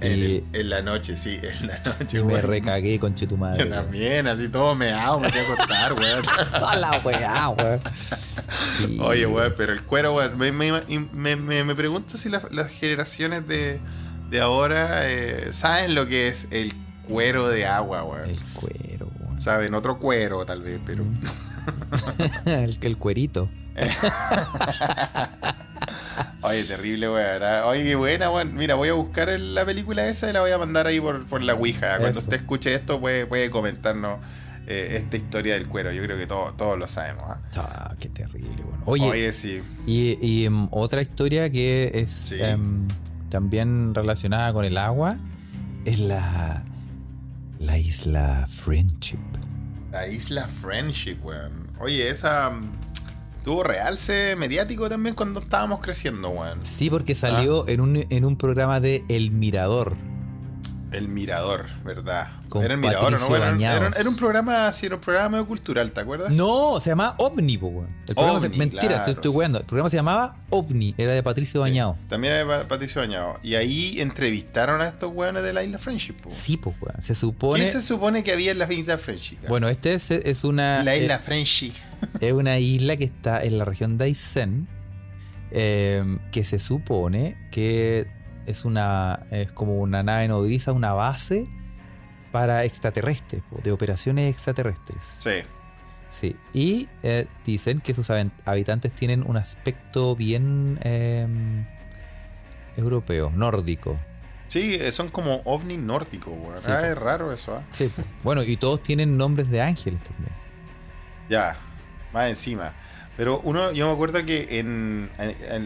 [0.00, 2.46] En, en la noche, sí, en la noche, y me weón.
[2.46, 3.66] recagué con tu Yo madre.
[3.66, 6.24] también, así todo meado, me fui a acostar, weón.
[6.64, 7.80] A la weá, weón.
[8.78, 8.98] Sí.
[9.00, 10.72] Oye, weón, pero el cuero, weón, me, me,
[11.12, 13.78] me, me- me pregunto si las, las generaciones de,
[14.30, 16.72] de ahora eh, saben lo que es el
[17.06, 18.28] cuero de agua, weón.
[18.28, 19.40] El cuero, weón.
[19.40, 21.04] Saben otro cuero, tal vez, pero.
[22.46, 23.48] el, el cuerito.
[26.42, 27.42] Oye, terrible, weón.
[27.66, 28.54] Oye, qué buena, weón.
[28.54, 31.42] Mira, voy a buscar la película esa y la voy a mandar ahí por, por
[31.42, 31.90] la Ouija.
[31.98, 32.20] Cuando Eso.
[32.20, 34.18] usted escuche esto, puede, puede comentarnos
[34.66, 35.92] eh, esta historia del cuero.
[35.92, 37.22] Yo creo que todo- todos lo sabemos.
[37.26, 37.40] ¿ah?
[37.56, 38.82] Ah, qué terrible, bueno.
[38.86, 39.60] Oye, Oye, sí.
[39.86, 42.36] y, y, em, otra historia que es Sí.
[42.40, 42.88] em,
[43.30, 45.18] también relacionada con el agua
[45.84, 46.64] es la,
[47.60, 49.20] la isla Friendship.
[49.92, 51.68] La isla Friendship, weón.
[51.78, 52.72] Oye, esa mm,
[53.44, 56.62] tuvo realce mediático también cuando estábamos creciendo, weón.
[56.62, 59.94] Sí, porque salió en, un, en un programa de El Mirador.
[60.92, 62.28] El Mirador, ¿verdad?
[62.48, 63.36] Con era el Mirador, ¿o Patricio ¿no?
[63.36, 66.30] Era, era- era un programa así, era un programa medio cultural, ¿te acuerdas?
[66.32, 67.88] No, se llamaba OVNI, po, weón.
[68.08, 69.58] El programa se- OVNI, mentira, claro, estoy, weando.
[69.58, 71.96] El programa se llamaba OVNI, era de Patricio Bañado.
[72.08, 73.38] También era de Patricio Bañado.
[73.42, 76.30] Y ahí entrevistaron a estos weones de la isla Friendship, po.
[76.30, 77.00] Sí, pues, weón.
[77.00, 77.64] Se supone.
[77.64, 79.38] ¿Qué se supone que había en la isla Friendship?
[79.48, 80.82] Bueno, este es, es una.
[80.84, 81.72] la isla eh, Friendship.
[82.20, 84.68] es una isla que está en la región de Aysén.
[85.50, 88.06] eh, que se supone que
[88.46, 89.26] es una.
[89.30, 91.48] es como una nave nodriza, una base
[92.32, 95.16] para extraterrestres, de operaciones extraterrestres.
[95.18, 95.30] Sí.
[96.10, 96.36] Sí.
[96.52, 101.26] Y eh, dicen que sus habi- habitantes tienen un aspecto bien eh,
[102.76, 103.98] europeo, nórdico.
[104.46, 105.78] Sí, eh, son como ovni.
[105.78, 107.62] Sí, ah, es raro eso, ¿ah?
[107.72, 107.90] Sí.
[108.22, 110.32] Bueno, y todos tienen nombres de ángeles también.
[111.30, 111.56] Ya,
[112.12, 112.74] más encima.
[113.16, 115.10] Pero uno, yo me acuerdo que en,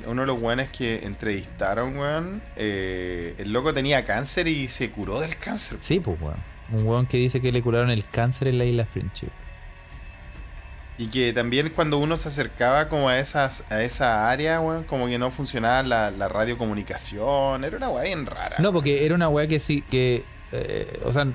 [0.06, 5.20] uno de los weones que entrevistaron, weón, eh, el loco tenía cáncer y se curó
[5.20, 5.78] del cáncer.
[5.80, 6.42] Sí, pues, weón.
[6.72, 9.30] Un weón que dice que le curaron el cáncer en la isla Friendship.
[10.98, 15.06] Y que también cuando uno se acercaba como a esas a esa área, weón, como
[15.06, 17.64] que no funcionaba la, la radiocomunicación.
[17.64, 18.56] Era una weá bien rara.
[18.58, 20.24] No, porque era una weá que sí, que.
[20.52, 21.28] eh, o sea,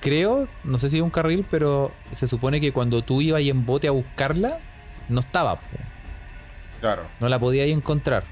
[0.00, 3.48] creo, no sé si es un carril, pero se supone que cuando tú ibas ahí
[3.48, 4.58] en bote a buscarla,
[5.10, 5.66] no estaba, po.
[6.80, 8.24] Claro, no la podías ahí encontrar.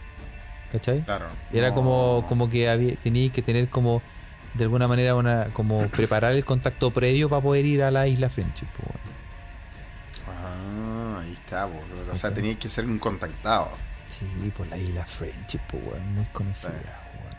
[0.73, 1.03] ¿Cachai?
[1.05, 1.27] claro.
[1.53, 1.75] Era No.
[1.75, 4.03] como, como que había, tenías que tener como,
[4.55, 8.29] de alguna manera, una como preparar el contacto previo para poder ir a la isla
[8.29, 8.67] Friendship.
[8.67, 8.85] po.
[10.31, 11.81] Ah, ahí está, po.
[12.13, 13.71] O sea, tenías que ser un contactado.
[14.09, 14.25] Sí,
[14.57, 16.73] por la isla Friendship, po, weón, muy conocida.
[17.15, 17.39] weón.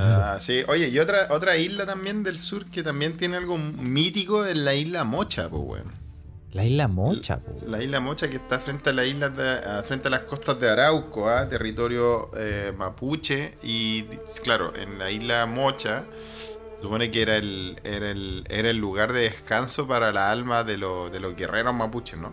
[0.00, 4.44] Ah, sí, oye, y otra, otra isla también del sur que también tiene algo mítico
[4.44, 5.92] es la isla Mocha, pues, weón.
[6.54, 7.54] La isla Mocha, po.
[7.66, 10.70] La isla Mocha que está frente a la isla de- frente a las costas de
[10.70, 11.46] Arauco, ¿ah?
[11.48, 13.54] territorio eh, mapuche.
[13.62, 14.04] Y
[14.42, 16.04] claro, en la isla Mocha
[16.76, 20.64] se supone que era el, era el, era el lugar de descanso para la alma
[20.64, 22.32] de, los de los guerreros mapuches, ¿no?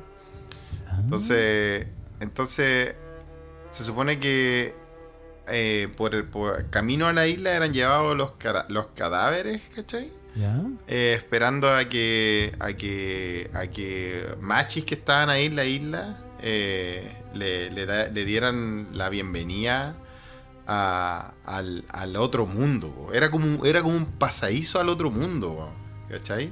[0.87, 0.97] Ah.
[1.01, 1.87] Entonces,
[2.21, 2.95] entonces
[3.71, 4.73] se supone que
[5.47, 8.31] eh, por el por camino a la isla eran llevados los,
[8.69, 10.09] los cadáveres, ¿cachai?
[10.35, 10.63] ¿Ya?
[10.87, 16.17] Eh, esperando a que a que a que machis que estaban ahí en la isla
[16.41, 19.95] eh, le, le da- le dieran la bienvenida
[20.67, 25.69] a- al, al otro mundo era como un- era como un pasadizo al otro mundo
[26.09, 26.51] ¿cachai?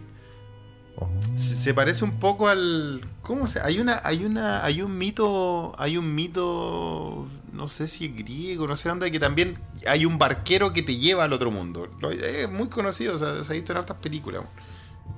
[0.95, 1.09] Oh.
[1.35, 5.73] se, se parece un poco al cómo se hay una hay una hay un mito
[5.77, 10.17] hay un mito no sé si es griego no sé dónde que también hay un
[10.17, 13.71] barquero que te lleva al otro mundo es muy conocido o sea, se ha visto
[13.71, 14.43] en hartas películas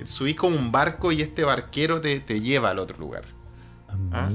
[0.04, 3.24] subís como un barco y este barquero te, te lleva al otro lugar
[4.12, 4.30] Ah.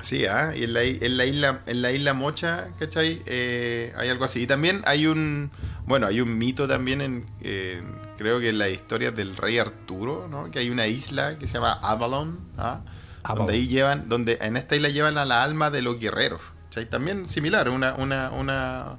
[0.00, 3.22] Sí, ah, y en la, en la isla, en la isla Mocha, ¿cachai?
[3.26, 4.42] Eh, hay algo así.
[4.42, 5.50] Y también hay un,
[5.86, 10.26] bueno, hay un mito también en, en- creo que en la historia del rey Arturo,
[10.28, 10.50] ¿no?
[10.50, 12.80] Que hay una isla que se llama Avalon, ¿ah?
[13.28, 13.46] Avalon.
[13.46, 16.86] Donde ahí llevan, donde en esta isla llevan a la alma de los guerreros, ¿cachai?
[16.86, 18.98] También similar, una, una, una,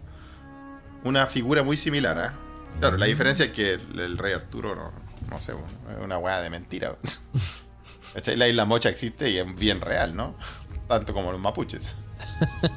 [1.03, 2.33] una figura muy similar, ¿ah?
[2.79, 4.91] Claro, la diferencia es que el, el rey Arturo, no,
[5.29, 6.95] no sé, es una weá de mentira.
[8.13, 8.35] ¿Cachai?
[8.37, 10.35] La isla Mocha existe y es bien real, ¿no?
[10.87, 11.95] Tanto como los mapuches.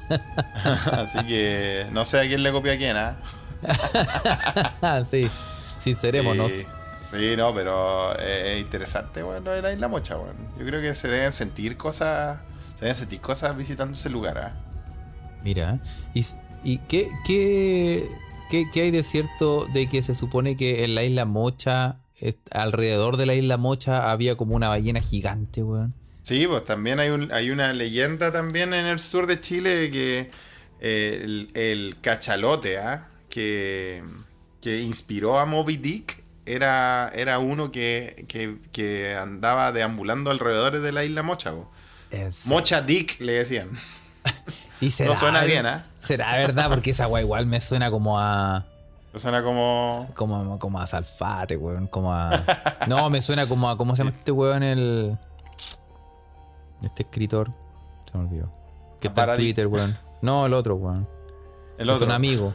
[0.92, 3.16] Así que no sé a quién le copió a quién, ¿ah?
[5.08, 5.30] sí,
[5.78, 6.52] sincerémonos.
[6.52, 6.66] Sí,
[7.12, 10.34] sí, no, pero eh, es interesante, bueno, lo de la isla Mocha, bueno.
[10.58, 12.40] Yo creo que se deben sentir cosas,
[12.74, 14.54] se deben sentir cosas visitando ese lugar, ¿ah?
[15.44, 15.80] Mira,
[16.14, 16.24] ¿y,
[16.64, 18.08] y qué, qué,
[18.50, 21.98] qué, qué hay de cierto de que se supone que en la isla Mocha,
[22.52, 25.94] alrededor de la isla Mocha, había como una ballena gigante, weón?
[26.22, 30.30] Sí, pues también hay, un, hay una leyenda también en el sur de Chile que
[30.80, 33.08] eh, el, el cachalote, ¿ah?
[33.28, 34.04] que,
[34.60, 40.92] que inspiró a Moby Dick, era, era uno que, que, que andaba deambulando alrededor de
[40.92, 41.52] la isla Mocha.
[42.10, 43.70] Es- Mocha Dick le decían.
[44.80, 45.84] y será, no suena bien, ¿ah?
[45.98, 48.66] Será verdad, porque esa weá igual me suena como a.
[49.14, 50.10] Suena como.
[50.14, 51.86] Como, como a Salfate, weón.
[51.86, 52.42] Como a.
[52.88, 53.76] No, me suena como a.
[53.76, 54.62] ¿Cómo se llama este weón?
[54.62, 55.18] El.
[56.82, 57.52] Este escritor.
[58.10, 58.52] Se me olvidó.
[59.00, 59.36] Que está en.
[59.36, 59.96] Twitter, weón.
[60.22, 61.08] No, el otro, weón.
[61.78, 62.06] El otro.
[62.06, 62.54] Son amigos.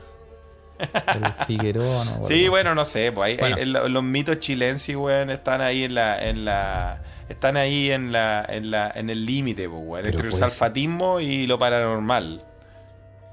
[0.80, 2.26] El Figueroa, no.
[2.26, 3.56] Sí, bueno, no sé, pues ahí- Bueno.
[3.58, 8.12] ahí- lo- los mitos chilenses, weón, están ahí en la, en la, están ahí en
[8.12, 10.40] la, en la, en el límite, pues, weón, entre el ser.
[10.50, 12.44] salfatismo y lo paranormal,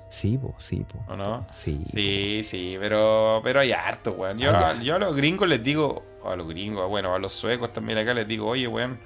[0.09, 1.13] Sí, po, sí, po.
[1.13, 1.45] ¿o no?
[1.51, 1.83] Sí.
[1.93, 4.39] Sí, sí, pero, pero hay harto, weón.
[4.39, 4.75] Yo, Ah.
[4.81, 7.99] yo a los gringos les digo, o a los gringos, bueno, a los suecos también
[7.99, 9.01] acá les digo, oye, weón,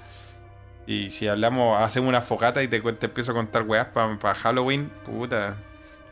[0.87, 4.91] y si hablamos, hacemos una focata y te, te empiezo a contar weas para Halloween,
[5.07, 5.57] puta,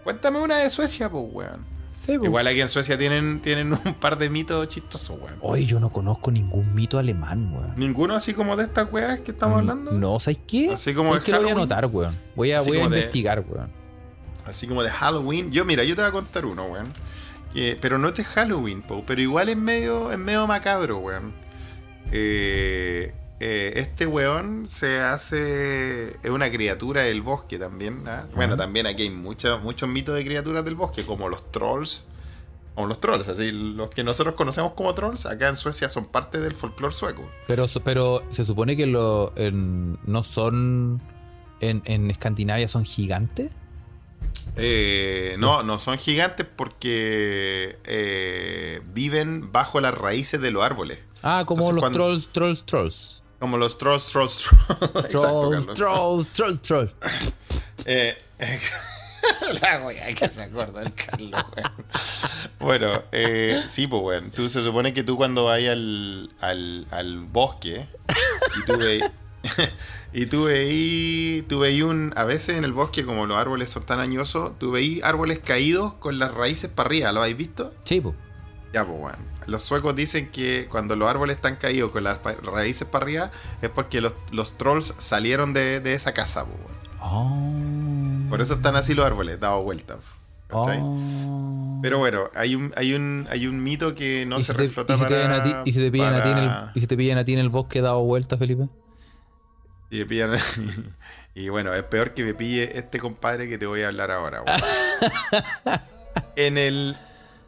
[0.02, 1.75] cuéntame una de Suecia, pues, weón.
[2.06, 2.12] Sí.
[2.12, 5.36] Igual aquí en Suecia tienen, tienen un par de mitos chistosos, weón.
[5.40, 7.74] Oye, yo no conozco ningún mito alemán, weón.
[7.76, 9.90] Ninguno así como de estas weas que estamos hablando.
[9.92, 10.72] Mm, No, ¿sabes qué?
[10.72, 12.14] Así como ¿Sabes qué lo voy a anotar, weón?
[12.36, 13.70] Voy a, voy a como de- investigar, weón.
[14.46, 15.50] Así como de Halloween.
[15.50, 16.92] Yo, mira, yo te voy a contar uno, weón.
[17.52, 21.32] Que- pero no es de Halloween, po, pero igual es medio, es medio macabro, weón.
[22.12, 26.10] Eh, eh, este weón se hace.
[26.22, 28.02] Es una criatura del bosque también.
[28.06, 28.26] ¿ah?
[28.34, 32.06] Bueno, también aquí hay mucha- muchos mitos de criaturas del bosque, como los trolls.
[32.74, 36.40] Como los trolls, así, los que nosotros conocemos como trolls, acá en Suecia son parte
[36.40, 37.26] del folclore sueco.
[37.46, 41.00] Pero, pero se supone que lo, en- no son.
[41.60, 43.52] En, en Escandinavia son gigantes.
[44.56, 50.98] Eh, no, no son gigantes porque eh, viven bajo las raíces de los árboles.
[51.22, 53.22] Ah, como Entonces, los cuando- trolls, trolls, trolls.
[53.38, 55.04] Como los trolls, trolls, trolls.
[55.04, 56.94] Exacto, Trolls, trolls, trolls, trolls.
[57.88, 58.18] Eh,
[59.62, 61.86] la wea que se acuerda el Carlos, weón.
[62.58, 64.30] Bueno, eh, sí, pues, weón.
[64.32, 67.86] Tú se supone que tú cuando vas al, al, al bosque
[68.58, 69.04] y tú veis.
[70.12, 72.12] Y tú veí, tú veí un.
[72.16, 75.94] A veces en el bosque, como los árboles son tan añosos, tú veí árboles caídos
[75.94, 77.12] con las raíces para arriba.
[77.12, 77.74] ¿Lo habéis visto?
[77.84, 78.14] Sí, po.
[78.72, 79.18] Ya, pues, bueno.
[79.46, 83.30] Los suecos dicen que cuando los árboles están caídos con las raíces para arriba
[83.62, 86.44] es porque los, los trolls salieron de, de esa casa.
[87.00, 87.30] Oh.
[88.28, 89.98] Por eso están así los árboles, dados vueltas.
[90.50, 91.78] Oh.
[91.82, 94.96] Pero bueno, hay un, hay un, hay un mito que no ¿Y se reflota y
[94.96, 96.72] si te para, pillan a ti- y si te pillan a ti en el- para-
[96.74, 98.68] y si te pillan a ti en el bosque dado vuelta, Felipe?
[99.90, 100.38] y pillan-
[101.34, 104.42] y bueno, es peor que me pille este compadre que te voy a hablar ahora,
[106.36, 106.96] en el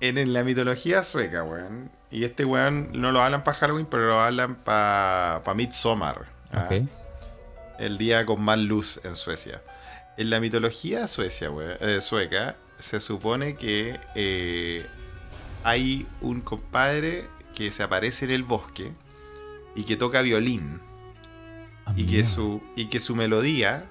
[0.01, 1.91] en la mitología sueca, weón.
[2.11, 6.27] Y este weón no lo hablan para Halloween, pero lo hablan para pa Midsommar.
[6.53, 6.67] ¿ah?
[6.67, 6.89] Ok.
[7.79, 9.63] El día con más luz en Suecia.
[10.17, 14.85] En la mitología suecia, weón, eh, sueca, se supone que eh,
[15.63, 18.93] hay un compadre que se aparece en el bosque
[19.77, 20.81] y que toca violín.
[21.87, 23.85] Ah, Y que, su, y que su melodía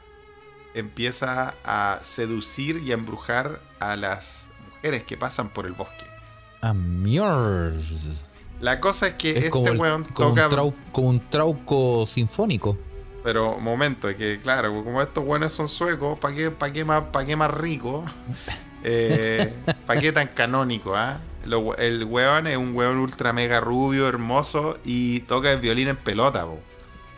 [0.74, 4.47] empieza a seducir y a embrujar a las
[4.88, 6.06] mujeres que pasan por el bosque.
[6.62, 7.72] Ah, mierda.
[8.62, 10.48] La cosa es que Es este como, el- weón como toca.
[10.48, 12.78] un trau- como un trauco sinfónico.
[13.24, 17.04] Pero momento, es que claro, como estos weones son suecos, ¿para qué, pa' qué, más,
[17.12, 18.04] pa' qué más rico?
[18.90, 19.52] Eh,
[19.88, 20.96] ¿Para qué tan canónico?
[20.96, 21.18] ah?
[21.78, 26.46] El weón es un weón ultra mega rubio, hermoso y toca el violín en pelota.
[26.46, 26.60] po.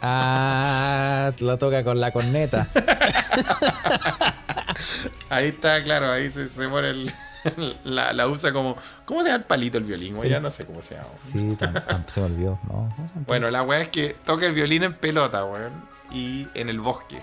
[0.01, 2.69] Ah, lo toca con la corneta.
[5.29, 7.11] Ahí está, claro, ahí se, se pone el.
[7.83, 8.75] La, la usa como.
[9.05, 10.21] ¿Cómo se llama el palito el violín?
[10.23, 11.07] Ya no sé cómo se llama.
[11.25, 12.59] Sí, tam- tam- se me olvidó.
[12.67, 12.93] No.
[13.27, 15.73] Bueno, la weá es que toca el violín en pelota, weón.
[16.11, 17.21] Y en el bosque.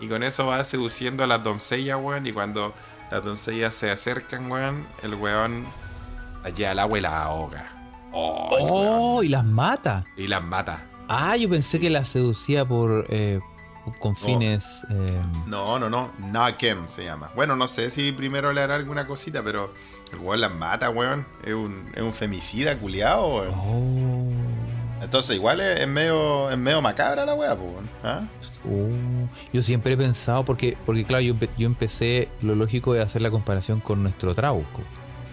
[0.00, 2.26] Y con eso va seduciendo a las doncellas, weón.
[2.26, 2.74] Y cuando
[3.10, 5.64] las doncellas se acercan, weón, el weón
[6.56, 7.70] lleva al agua y las ahoga.
[8.12, 8.48] Oh.
[8.60, 10.04] Oh, y las mata.
[10.16, 10.86] Y las mata.
[11.08, 13.40] Ah, yo pensé que las seducía por eh,
[13.98, 14.86] con fines.
[14.90, 16.12] eh, No, no, no.
[16.18, 17.30] Naken se llama.
[17.34, 19.72] Bueno, no sé si primero le hará alguna cosita, pero
[20.12, 21.26] el weón las mata, weón.
[21.44, 23.54] Es un, es un femicida culiado, weón.
[23.56, 27.90] oh, Entonces igual es, es medio, es medio macabra la weá, pues, weón.
[28.02, 28.28] ¿Ah?
[28.66, 29.28] oh.
[29.52, 33.30] Yo siempre he pensado, porque, porque claro, yo, yo empecé, lo lógico es hacer la
[33.30, 34.82] comparación con nuestro trauco.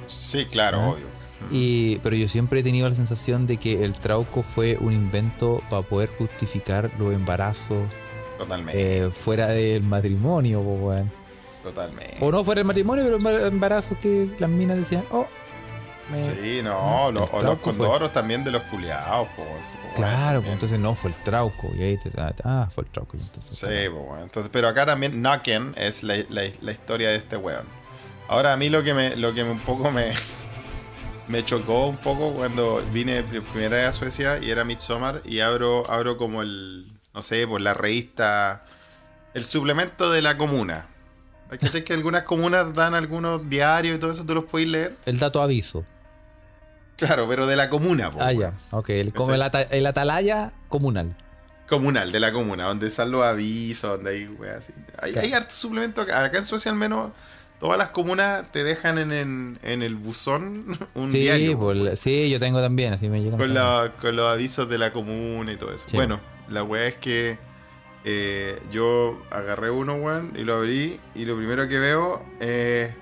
[0.07, 0.89] Sí, claro, ¿Ah?
[0.89, 1.05] obvio.
[1.49, 5.63] Y, pero yo siempre he tenido la sensación de que el trauco fue un invento
[5.71, 7.79] para poder justificar los embarazos
[8.43, 8.97] Totalmente.
[9.05, 11.11] eh, fuera del matrimonio, po, weón.
[11.63, 12.17] Totalmente.
[12.21, 15.27] O no fuera del matrimonio, pero embar- embarazos que las minas decían, oh,
[16.11, 17.61] me- Sí, no, lo- o los fue.
[17.61, 19.43] condoros también de los culiados, po,
[19.95, 21.69] Claro, pues entonces no, fue el trauco.
[21.77, 22.09] Y ahí te
[22.45, 23.17] ah, fue el trauco.
[23.17, 24.23] entonces, Sí, po, bueno.
[24.23, 27.65] entonces, pero acá también Naken es la, la- la historia de este weón.
[28.29, 30.11] Ahora a mí lo que me, lo que me un poco me,
[31.27, 35.83] me chocó un poco cuando vine primera vez a Suecia y era Midsommar y abro,
[35.89, 38.63] abro como el, no sé, por la revista,
[39.33, 40.87] el suplemento de la comuna.
[41.49, 44.95] ¿Cachai que algunas comunas dan algunos diarios y todo eso, tú los puedes leer?
[45.05, 45.85] El dato aviso.
[46.97, 48.39] Claro, pero de la comuna, po, Ah, weón.
[48.39, 48.53] ya.
[48.77, 51.15] Ok, el, como el, ata- el atalaya comunal.
[51.67, 54.73] Comunal, de la comuna, donde están los avisos, donde hay weas así.
[55.01, 56.23] Hay, hay harto suplemento acá.
[56.23, 57.11] Acá en Suecia al menos
[57.59, 61.57] todas las comunas te dejan en, en- en el buzón un Sí, diario.
[61.59, 63.39] pues, sí, yo tengo también, así me llegan.
[63.39, 65.85] con, la- con los avisos de la comuna y todo eso.
[65.87, 65.95] Sí.
[65.97, 66.19] Bueno,
[66.51, 67.37] la wea es que
[68.03, 70.99] eh, yo agarré uno, weón, y lo abrí.
[71.15, 72.95] Y lo primero que veo es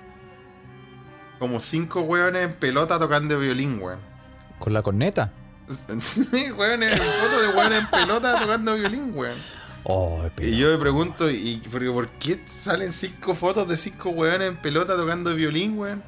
[1.39, 3.99] como cinco weones en pelota tocando violín, weón.
[4.59, 5.31] Con la corneta.
[5.99, 9.37] Sí, weón, en foto de weones en pelota tocando violín, weón.
[9.83, 14.49] Oh, Y yo me pregunto, ¿y porque, por qué salen cinco fotos de cinco weones
[14.49, 16.03] en pelota tocando violín, weón?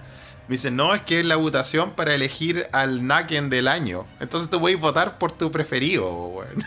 [0.48, 4.06] Me dicen, no, es que es la votación para elegir al Naken del año.
[4.20, 6.66] Entonces tú puedes votar por tu preferido, weón.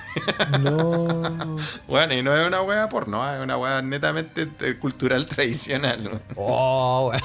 [0.62, 1.56] No.
[1.86, 6.22] Bueno, y no es una wea porno, es una wea netamente eh, cultural tradicional.
[6.36, 7.22] Oh, weón.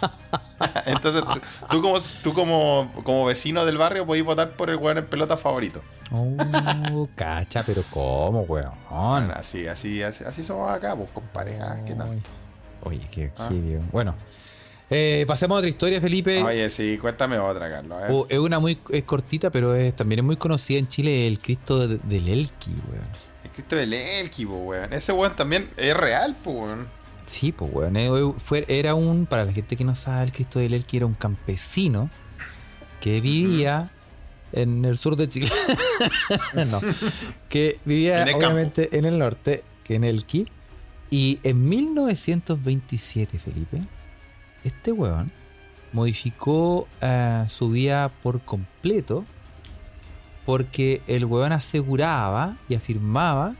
[0.86, 1.22] Entonces
[1.70, 5.36] tú, como, tú como, como vecino del barrio podés votar por el weón en pelota
[5.36, 5.82] favorito.
[6.10, 8.72] Oh, cacha, pero ¿cómo, weón?
[8.90, 11.58] Bueno, así, así, así, así somos acá, pues, compadre.
[11.60, 12.30] ah, ¿Qué tanto?
[12.82, 13.46] Oye, qué, Ah.
[13.48, 13.88] qué bien.
[13.92, 14.14] Bueno,
[14.90, 16.42] eh, pasemos a otra historia, Felipe.
[16.42, 17.98] Oye, sí, cuéntame otra, Carlos.
[18.10, 21.38] Oh, es una muy es cortita, pero es, también es muy conocida en Chile, el
[21.40, 23.06] Cristo de- del Elqui, weón.
[23.44, 24.92] El Cristo del Elqui, weón.
[24.92, 26.86] Ese weón también es real, weón.
[27.26, 27.96] Sí, pues, weón.
[27.96, 31.06] eh, fue- era un, para la gente que no sabe, el Cristo del Elqui era
[31.06, 32.10] un campesino
[33.00, 33.90] que vivía
[34.52, 35.48] en el sur de Chile.
[36.66, 36.80] no.
[37.48, 40.48] Que vivía, En obviamente, en el norte, que en Elqui.
[41.12, 43.82] Y en 1927, Felipe,
[44.64, 45.32] este weón
[45.92, 49.24] modificó eh, su vida por completo
[50.46, 53.54] porque el weón aseguraba y afirmaba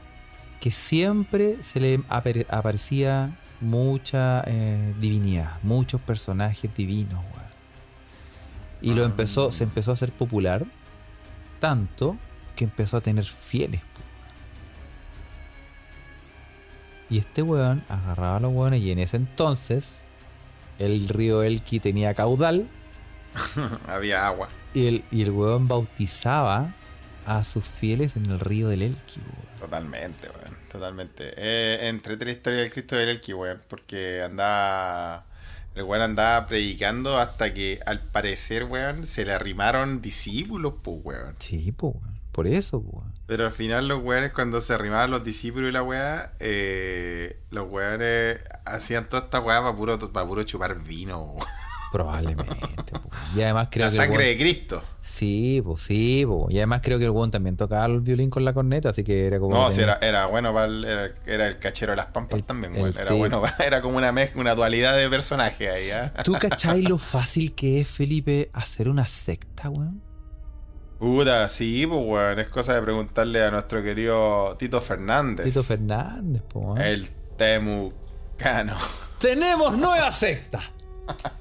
[0.61, 7.51] que siempre se le apare- aparecía mucha eh, divinidad, muchos personajes divinos, weón.
[8.83, 10.67] Y lo empezó, se empezó a hacer popular
[11.61, 12.17] tanto
[12.57, 14.11] que empezó a tener fieles, weón.
[17.11, 20.07] Y este weón agarraba a los weones y en ese entonces
[20.81, 22.69] el río Elqui tenía caudal
[23.87, 24.49] Había agua.
[24.75, 26.75] y el, y el weón bautizaba
[27.27, 29.61] a sus fieles en el río del Elqui, weón.
[29.61, 30.57] Totalmente, weón.
[30.71, 31.33] Totalmente.
[31.37, 33.61] Eh, entrete la historia del Cristo del Elqui, weón.
[33.69, 35.27] Porque andaba.
[35.77, 41.35] El weón andaba predicando hasta que al parecer, weón, se le arrimaron discípulos, pues, weón.
[41.39, 42.19] Sí, pues, weón.
[42.33, 43.13] Por eso, weón.
[43.31, 47.71] Pero al final los weones cuando se arrimaban los discípulos y la weá, eh, los
[47.71, 51.37] weones hacían toda esta weá para puro, pa' puro chupar vino.
[51.93, 52.55] Probablemente,
[52.93, 53.09] po.
[53.37, 53.97] Y además creo La que.
[53.97, 54.83] sangre weón- de Cristo.
[55.01, 56.49] Sí, pues sí, po.
[56.51, 59.27] Y además creo que el weón también tocaba el violín con la corneta, así que
[59.29, 59.55] era como.
[59.57, 62.45] No, sí, era, era bueno para el, era, era el cachero de las pampas El-
[62.45, 62.95] también, el- weón.
[62.99, 63.15] Era sí.
[63.17, 66.13] bueno, era como una mezcla, una dualidad de personajes ahí, ¿ah?
[66.25, 70.03] ¿Tú cachai lo fácil que es, Felipe, hacer una secta, weón?
[71.01, 72.39] Puta, sí, pues, weón.
[72.39, 75.47] Es cosa de preguntarle a nuestro querido Tito Fernández.
[75.47, 76.79] Tito Fernández, weón.
[76.81, 78.77] El Temucano.
[79.19, 80.61] ¡Tenemos nueva secta!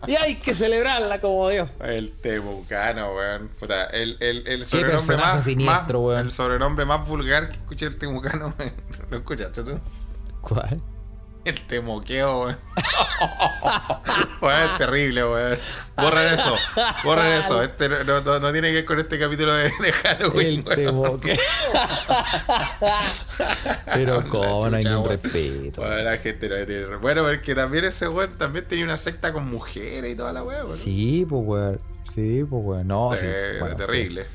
[0.08, 1.70] Y hay que celebrarla como Dios.
[1.82, 3.50] El Temucano, weón.
[3.60, 6.26] Puta, el, el, el sobrenombre más, siniestro, más- weón.
[6.26, 8.74] El sobrenombre más vulgar que escuché el Temucano, weón.
[9.12, 9.80] ¿Lo escuchaste tú?
[10.42, 10.82] ¿Cuál?
[11.46, 12.58] El temoqueo, weón.
[14.42, 15.58] Weón, es terrible, weón.
[15.98, 16.56] Borren eso,
[17.04, 17.62] borren eso.
[17.64, 20.48] Este no, no- no tiene que ver con este capítulo de, de Halloween.
[20.48, 20.76] El weón.
[20.76, 21.40] temoque.
[23.94, 25.22] Pero cómo no hay ni un Chucha, weón.
[25.24, 25.82] respeto.
[25.82, 26.96] Bueno, la gente no tiene.
[26.98, 30.76] Bueno, porque también ese weón también tenía una secta con mujeres y toda la weón.
[30.78, 31.82] Sí, pues weón.
[32.16, 32.88] Sí, pues weón.
[32.88, 33.26] No, sí.
[33.28, 34.26] Eh, bueno, terrible.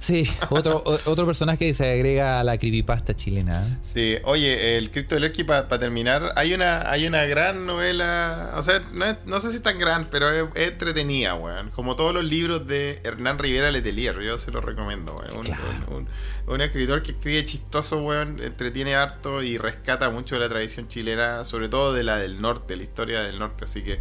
[0.00, 3.78] Sí, otro, otro personaje que se agrega a la creepypasta chilena.
[3.82, 8.62] Sí, oye, el Cristo del Elqui, para terminar, hay una, hay una gran novela, o
[8.62, 11.68] sea, no, es- no sé si es tan gran, pero es, es entretenida, weón.
[11.70, 15.36] Como todos los libros de Hernán Rivera Letelier, yo se los recomiendo, weón.
[15.36, 15.62] Un, Claro.
[15.88, 16.08] un- un-
[16.54, 21.44] un escritor que escribe chistoso, weón, entretiene harto y rescata mucho de la tradición chilena,
[21.44, 24.00] sobre todo de la del norte, la historia del norte, así que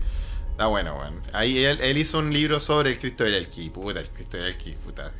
[0.51, 1.21] está bueno, weón.
[1.33, 4.47] Ahí él, él hizo un libro sobre el Cristo del Elqui, puta, el Cristo del
[4.47, 5.11] Elqui, puta.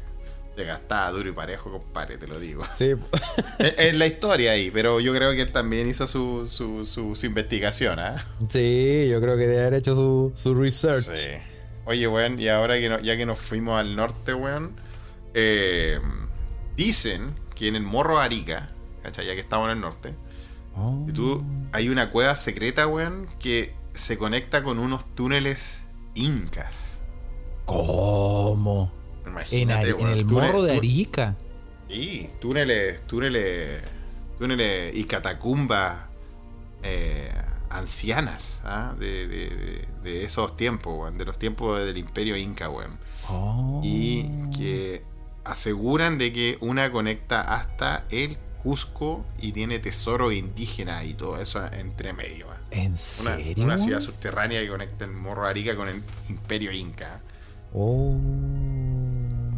[0.60, 2.64] Se gastaba duro y parejo, compadre, te lo digo.
[2.70, 2.92] Sí.
[3.78, 7.26] Es la historia ahí, pero yo creo que él también hizo su, su, su, su
[7.26, 8.22] investigación, ¿ah?
[8.50, 11.06] Sí, yo creo que debe haber hecho su, su research.
[11.16, 11.30] Sí.
[11.86, 14.76] Oye, weón, y ahora que no- ya que nos fuimos al norte, weón,
[15.34, 15.98] eh,
[16.76, 18.70] dicen que en el Morro Arica,
[19.02, 19.28] ¿cachai?
[19.28, 20.14] Ya que estamos en el norte,
[20.76, 21.06] Oh.
[21.08, 21.42] y tú,
[21.72, 25.86] hay una cueva secreta, weón, que se conecta con unos túneles
[26.16, 27.00] incas.
[27.64, 28.92] ¿Cómo?
[29.52, 31.36] En, el morro de Arica.
[31.90, 33.82] Sí, túneles, túneles,
[34.38, 35.96] túneles y catacumbas
[36.84, 37.32] eh,
[37.70, 38.96] ancianas ¿ah?
[39.00, 42.98] de, de- de esos tiempos, de los tiempos del imperio inca, weón.
[43.30, 43.82] Oh.
[43.84, 45.04] Y que
[45.44, 51.66] aseguran de que una conecta hasta el Cusco y tiene tesoro indígena y todo eso
[51.72, 52.48] entre medio.
[52.72, 53.64] ¿En Una, serio?
[53.64, 57.22] una ciudad subterránea que conecta el Morro de Arica con el imperio inca.
[57.74, 58.18] Oh.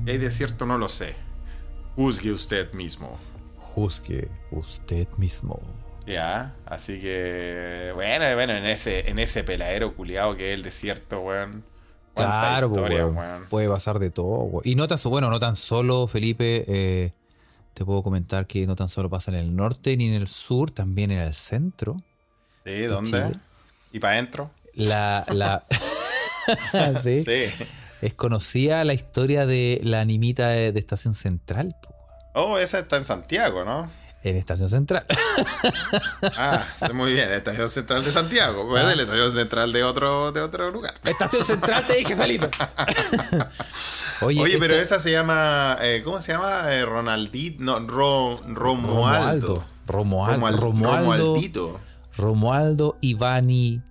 [0.07, 0.65] ¿Hay desierto?
[0.65, 1.15] No lo sé.
[1.95, 3.17] Juzgue usted mismo.
[3.57, 5.59] Juzgue usted mismo.
[6.07, 11.21] Ya, así que bueno, bueno, en ese, en ese peladero culiado que es el desierto,
[11.21, 11.63] weón.
[12.15, 13.17] Claro, historia, weón.
[13.17, 13.45] weón.
[13.49, 14.39] puede pasar de todo.
[14.43, 14.63] weón.
[14.65, 17.13] Y no tan, bueno, no tan solo, Felipe, eh,
[17.73, 20.71] te puedo comentar que no tan solo pasa en el norte ni en el sur,
[20.71, 22.01] también en el centro.
[22.65, 23.09] Sí, ¿dónde?
[23.09, 23.39] Chile.
[23.91, 24.51] ¿Y para adentro?
[24.73, 25.65] La, la
[27.01, 27.65] sí, Sí.
[28.01, 31.75] Es conocida la historia de la animita de, de Estación Central.
[31.81, 31.95] po.
[32.33, 33.89] Oh, esa está en Santiago, ¿no?
[34.23, 35.05] En Estación Central.
[36.37, 38.67] Ah, muy bien, Estación Central de Santiago.
[38.67, 40.93] Pues es la Estación Central de otro, de otro lugar.
[41.03, 42.49] Estación Central, te dije, Felipe.
[44.21, 45.77] Oye, Oye, pero esta- esa se llama.
[45.81, 46.71] eh, ¿Cómo se llama?
[46.73, 47.63] Eh, Ronaldito.
[47.63, 49.63] No, Ro- Romualdo.
[49.87, 50.37] Romualdo.
[50.37, 50.97] Romual- Romualdo.
[51.01, 51.79] Romualdito.
[52.17, 53.81] Romualdo Ivani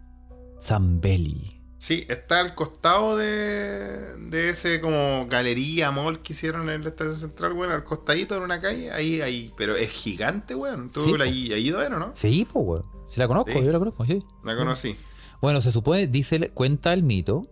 [0.63, 1.60] Zambelli.
[1.81, 7.17] Sí, está al costado de, de ese como galería, mall que hicieron en la estación
[7.17, 10.91] central, weón, al costadito en una calle, ahí, ahí, pero es gigante, weón.
[10.91, 11.99] ¿Tú Sí, la has ido, ¿no?
[11.99, 12.11] ¿no?
[12.15, 12.85] Sí, pues, weón.
[13.07, 13.65] Sí la conozco, Sí.
[13.65, 14.23] yo la conozco, sí.
[14.45, 14.95] La conocí.
[15.41, 17.47] Bueno, se supone, dice, cuenta el mito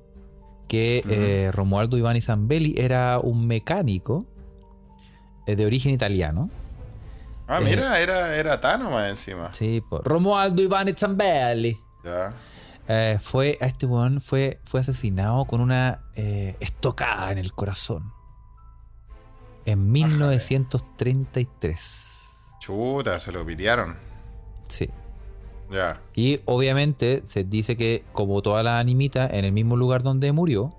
[0.68, 4.26] que eh, Romualdo Ivani Zambelli era un mecánico
[5.46, 6.50] eh, de origen italiano.
[7.46, 7.64] Ah, Eh.
[7.64, 9.50] mira, era, era Tano más encima.
[9.52, 10.02] Sí, pues.
[10.04, 11.78] Romualdo Ivani Zambelli.
[12.04, 12.34] Ya.
[12.90, 18.14] Eh, fue, a este weón fue, fue asesinado con una eh, estocada en el corazón.
[19.66, 22.06] En 1933.
[22.60, 23.94] Chuta, se lo pitearon.
[24.68, 24.88] Sí.
[25.70, 26.00] Ya.
[26.14, 30.74] Y obviamente se dice que, como toda la animita, en el mismo lugar donde murió,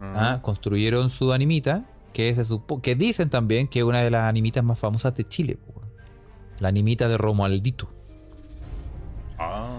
[0.00, 4.22] ah, construyeron su animita, que se supo, que dicen también que es una de las
[4.22, 5.58] animitas más famosas de Chile.
[5.66, 5.90] weón.
[6.60, 7.88] La animita de Romualdito.
[9.36, 9.73] Ah.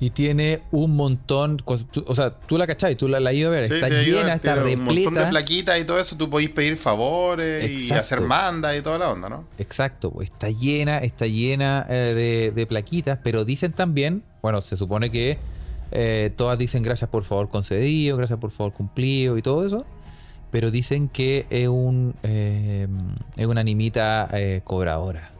[0.00, 3.54] Y tiene un montón, o sea, tú la cachai, tú la, la has ido a
[3.54, 5.30] ver, Sí, está sí, llena, está tiene Un montón de repleta.
[5.30, 9.28] plaquitas y todo eso, tú podéis pedir favores y hacer mandas y toda la onda,
[9.28, 9.44] ¿no?
[9.56, 14.76] Exacto, pues, está llena, está llena eh, de, de plaquitas, pero dicen también, bueno, se
[14.76, 15.38] supone que
[15.92, 19.86] eh, todas dicen gracias por favor concedido, gracias por favor cumplido y todo eso,
[20.50, 22.88] pero dicen que es un eh,
[23.36, 25.30] es una animita eh, cobradora.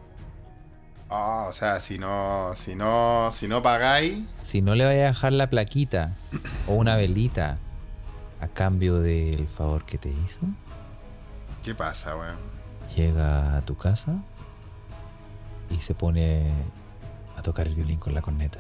[1.17, 5.07] Ah, o sea, si no, si no, si no pagáis, Si no le vayas a
[5.13, 6.17] dejar la plaquita
[6.67, 7.59] o una velita
[8.41, 10.41] a cambio del favor que te hizo,
[11.63, 12.37] ¿qué pasa, weón?
[12.97, 14.17] llega a tu casa
[15.71, 16.51] y se pone
[17.37, 18.59] a tocar el violín con la corneta.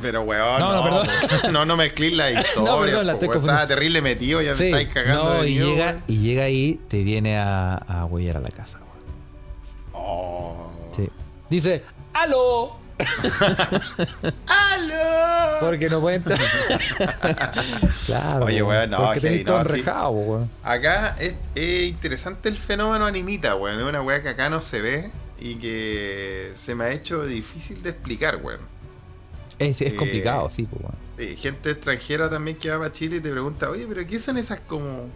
[0.00, 1.06] Pero, weón, No, no, no, no,
[1.42, 1.68] perdón.
[1.68, 2.80] no, mezclís la historia.
[2.80, 3.40] perdón, la estoy weón.
[3.40, 3.52] confundiendo.
[3.62, 6.02] Estaba terrible metido, ya Sí, me estáis cagando no, de y miedo, llega, weón.
[6.06, 8.78] y llega ahí, te viene a, a huellar a la casa.
[8.78, 8.88] weón.
[9.94, 10.70] Oh.
[10.94, 11.08] Sí.
[11.50, 11.82] Dice,
[12.14, 12.76] ¡aló!
[14.46, 15.60] ¡Aló!
[15.60, 16.38] Porque no puede entrar.
[18.06, 18.46] claro.
[18.46, 20.50] Oye, weón, no, Porque todo no, enrejado, weón.
[20.62, 23.78] Acá es, es interesante el fenómeno animita, weón.
[23.80, 27.82] Es una weá que acá no se ve y que se me ha hecho difícil
[27.82, 28.60] de explicar, weón.
[29.58, 31.36] Es, es Eh, complicado, sí, pues, weón.
[31.36, 34.60] Gente extranjera también que va a Chile y te pregunta, oye, pero ¿qué son esas
[34.60, 35.06] como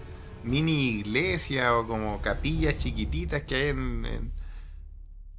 [0.42, 4.06] mini iglesias o como capillas chiquititas que hay en...
[4.06, 4.41] en-?"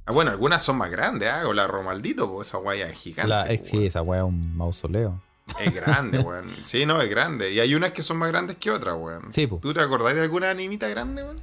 [0.06, 1.46] Ah, bueno, algunas son más grandes, ¿ah?
[1.48, 3.28] O la Romaldito, pues esa guaya es gigante.
[3.28, 5.22] La- eh, sí, esa weá es un mausoleo.
[5.60, 6.50] Es grande, weón.
[6.62, 7.52] Sí, no, es grande.
[7.52, 9.32] Y hay unas que son más grandes que otras, weón.
[9.32, 9.58] Sí, po.
[9.62, 11.36] ¿Tú te acordás de alguna animita grande, weón?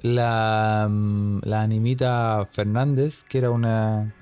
[0.00, 4.14] La, mm, la animita Fernández, que era una.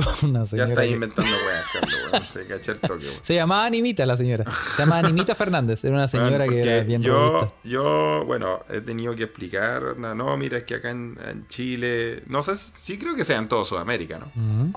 [0.22, 0.68] Una Ya señora.
[0.70, 2.22] estás que- inventando weas, Carlos, weón.
[2.32, 3.18] Te caché el toque, weón.
[3.22, 4.44] se llamaba Animita la señora.
[4.76, 5.84] Se llamaba Animita Fernández.
[5.84, 7.54] Era una señora que era bien yo, robusta.
[7.64, 12.42] yo, bueno, he tenido que explicar, no, mira, es que acá en, en Chile, no
[12.42, 14.72] sé, sí creo que sea en todo Sudamérica, ¿no?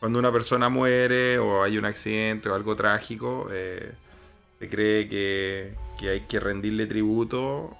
[0.00, 3.90] Cuando una persona muere o hay un accidente o algo trágico, eh,
[4.58, 7.74] se cree que, que hay que rendirle tributo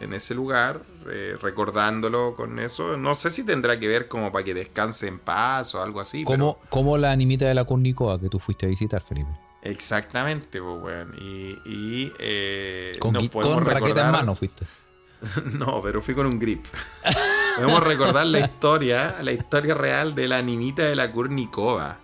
[0.00, 0.80] en ese lugar,
[1.10, 2.96] eh, recordándolo con eso.
[2.96, 6.24] No sé si tendrá que ver como para que descanse en paz o algo así.
[6.24, 9.30] pero- Como, como la animita de la Cornicoa que tú fuiste a visitar, Felipe.
[9.62, 11.14] Exactamente, pues, weón.
[11.20, 14.66] Y, y eh, Con, nos gui- podemos con raqueta en mano fuiste.
[15.58, 16.64] No, pero fui con un grip.
[17.56, 21.98] Podemos recordar la historia, la historia real de la animita de la Kurnikova.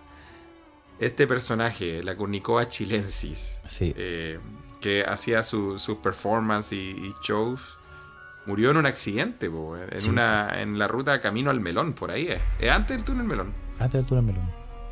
[0.99, 3.93] Este personaje, la Kurnikova chilensis, Sí.
[3.95, 4.39] eh,
[4.81, 7.77] que hacía su- sus performances y, y shows,
[8.45, 10.09] murió en un accidente, po, en, Sí.
[10.09, 12.41] una, en la ruta Camino al Melón, por ahí es.
[12.59, 13.53] Es antes del túnel Melón.
[13.79, 14.49] Antes del túnel melón.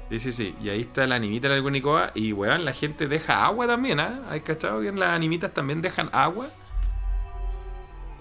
[0.10, 0.56] Sí, sí, sí.
[0.62, 2.12] Y ahí está la animita de la Cunicoa.
[2.14, 4.22] Y, weón, la gente deja agua también, ¿ah?
[4.30, 6.50] ¿Hay cachado que en las animitas también dejan agua?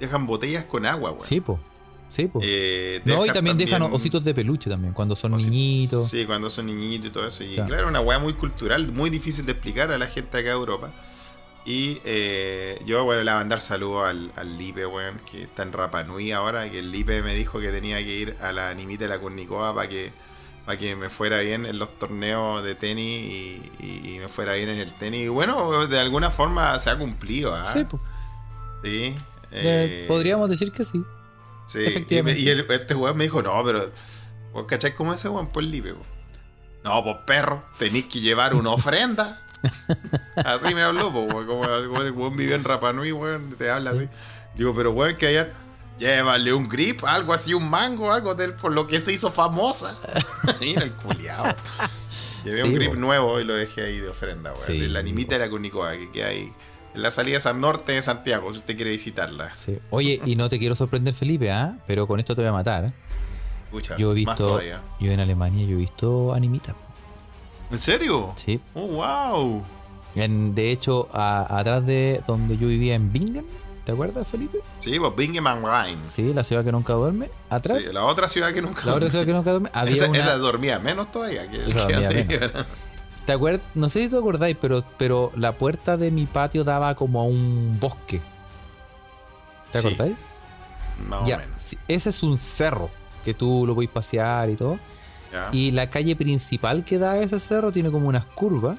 [0.01, 1.25] Dejan botellas con agua, weón.
[1.25, 1.61] Sí, po.
[2.09, 2.41] Sí, po.
[2.43, 6.09] Eh, no, y también, dejan ositos de peluche también, cuando son niñitos.
[6.09, 7.43] Sí, cuando son niñitos y todo eso.
[7.45, 7.69] Y Claro.
[7.69, 10.91] claro, una weá muy cultural, muy difícil de explicar a la gente acá de Europa.
[11.65, 15.63] Y eh, yo, bueno, le voy a mandar saludos al, al Lipe, weón, que está
[15.63, 18.69] en Rapa Nui ahora, que el Lipe me dijo que tenía que ir a la
[18.69, 20.13] animita de la Curnicoa para que,
[20.67, 24.55] para que me fuera bien en los torneos de tenis y, y- y me fuera
[24.55, 25.23] bien en el tenis.
[25.23, 27.65] Y bueno, de alguna forma se ha cumplido, ¿ah?
[27.73, 28.01] Sí, po.
[28.83, 29.15] Sí.
[29.15, 29.15] Eh,
[29.53, 31.01] eh, podríamos decir que sí.
[31.67, 32.41] Sí, Efectivamente.
[32.41, 33.89] Y, me- y el- este weón me dijo, no, pero.
[34.53, 35.47] ¿Vos cacháis cómo es ese weón?
[35.49, 36.03] Pues libre, po.
[36.85, 39.42] No, pues perro, tenéis que llevar una ofrenda.
[40.37, 41.47] Así me habló, weón.
[41.47, 44.09] Como el weón, vivió en Rapanui, weón, te habla así.
[44.55, 45.53] Digo, pero weón, que allá.
[45.99, 49.97] Llévale un grip, algo así, un mango, algo del, por lo que se hizo famosa.
[50.61, 51.45] Mira el culiao.
[52.45, 54.67] Llevé Sí, un grip nuevo y lo dejé ahí de ofrenda, weón.
[54.67, 56.53] Sí, de la animita de la Cunicoa, que queda ahí.
[56.95, 59.55] En la salida San Norte de Santiago, si usted quiere visitarla.
[59.55, 59.79] Sí.
[59.91, 61.79] Oye, y no te quiero sorprender, Felipe, ¿ah?
[61.87, 62.93] Pero con esto te voy a matar.
[63.97, 64.61] Yo he visto,
[65.01, 66.75] yo en Alemania yo he visto animitas.
[67.73, 68.31] ¿En serio?
[68.37, 68.61] Sí.
[68.75, 69.63] Oh, wow.
[70.15, 73.47] En, de hecho, a- atrás de donde yo vivía en Bingen,
[73.85, 74.59] ¿te acuerdas, Felipe?
[74.79, 75.99] Sí, pues Bingen am Rhein.
[76.07, 77.31] Sí, la ciudad que nunca duerme.
[77.49, 78.83] Atrás, Sí, la otra ciudad que nunca.
[78.85, 80.19] la otra ciudad que nunca duerme, había esa, una...
[80.19, 82.67] esa dormía menos todavía que el que menos.
[83.25, 83.63] ¿Te acuerdas?
[83.75, 87.25] No sé si te acordáis, pero, pero la puerta de mi patio daba como a
[87.25, 88.21] un bosque.
[89.71, 90.17] ¿Te Sí, acordáis?
[91.09, 91.59] Más o Ya, menos.
[91.61, 92.91] sí, ese es un cerro
[93.25, 94.79] que tú lo podéis pasear y todo.
[95.53, 98.79] Y la calle principal que da a ese cerro tiene como unas curvas.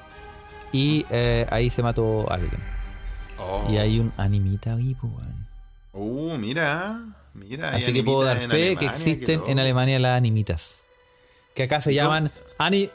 [0.72, 2.60] Y eh, ahí se mató alguien.
[3.38, 3.66] Oh.
[3.70, 5.46] Y hay un animita ahí, pues, weón.
[5.92, 7.00] Uh, mira.
[7.34, 7.70] Mira.
[7.70, 10.84] Así que puedo dar fe que existen en Alemania las animitas.
[11.54, 12.90] Que acá se llaman Ani.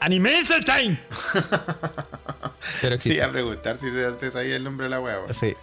[2.80, 3.22] Pero Sí, existen.
[3.22, 5.32] a preguntar si te, sabía el nombre de la weón.
[5.32, 5.54] Sí.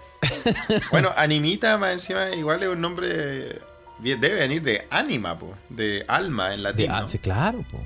[0.91, 3.61] Bueno, Animita, más encima, igual es un nombre.
[3.99, 6.91] Debe venir de anima, po, de alma en De- latín.
[6.91, 7.07] ah, ¿no?
[7.07, 7.83] sí, claro, po.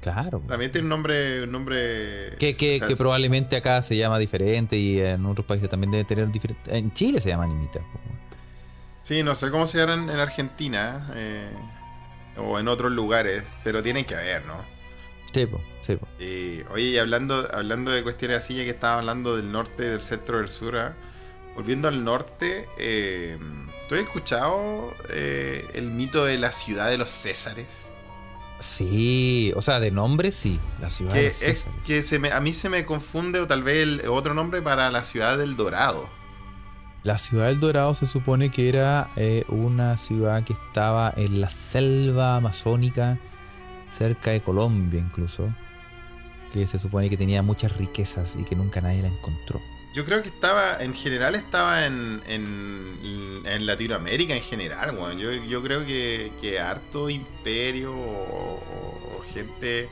[0.00, 0.40] Claro.
[0.40, 0.48] po.
[0.48, 1.42] También tiene un nombre.
[1.44, 5.46] Un nombre Que, que, o sea, que probablemente acá se llama diferente y en otros
[5.46, 6.76] países también debe tener diferente.
[6.76, 7.80] En Chile se llama animita.
[7.80, 8.00] po.
[9.02, 11.50] Sí, no sé cómo se llaman en Argentina eh,
[12.38, 14.54] o en otros lugares, pero tienen que haber, ¿no?
[15.32, 16.06] Sí, po, sí, po.
[16.22, 20.02] Y, oye, y hablando, hablando de cuestiones así, ya que estaba hablando del norte, del
[20.02, 20.94] centro, del sur, ¿ah?
[21.54, 23.36] volviendo al norte, eh,
[23.88, 27.66] ¿tú has escuchado eh, el mito de la ciudad de los Césares?
[28.60, 30.60] Sí, o sea, de nombre sí.
[30.80, 31.72] La ciudad Que de es César.
[31.84, 34.90] que se me, a mí se me confunde, o tal vez el otro nombre para
[34.90, 36.08] la ciudad del Dorado.
[37.02, 41.50] La ciudad del Dorado se supone que era eh, una ciudad que estaba en la
[41.50, 43.18] selva amazónica,
[43.90, 45.52] cerca de Colombia incluso,
[46.52, 49.60] que se supone que tenía muchas riquezas y que nunca nadie la encontró.
[49.92, 55.18] Yo creo que estaba, en general estaba en, en, en Latinoamérica en general, weón.
[55.18, 59.88] Yo, yo creo que, que harto imperio o gente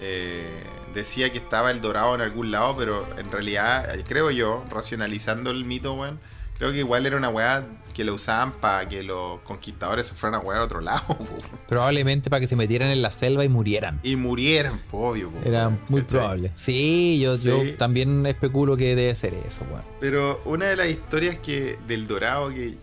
[0.00, 0.62] eh,
[0.94, 5.50] decía que estaba el dorado en algún lado, pero en realidad, eh, creo yo, racionalizando
[5.50, 6.20] el mito, weón,
[6.62, 10.40] creo que igual era una weá que lo usaban para que los conquistadores se fueran
[10.40, 11.02] a wear a otro lado.
[11.66, 13.98] Probablemente para que se metieran en la selva y murieran.
[14.04, 15.30] Y murieran, po, obvio.
[15.30, 16.52] po, Era muy probable.
[16.54, 19.82] Sí, yo, yo también especulo que debe ser eso, weón.
[19.98, 22.74] Pero una de las historias que del Dorado que,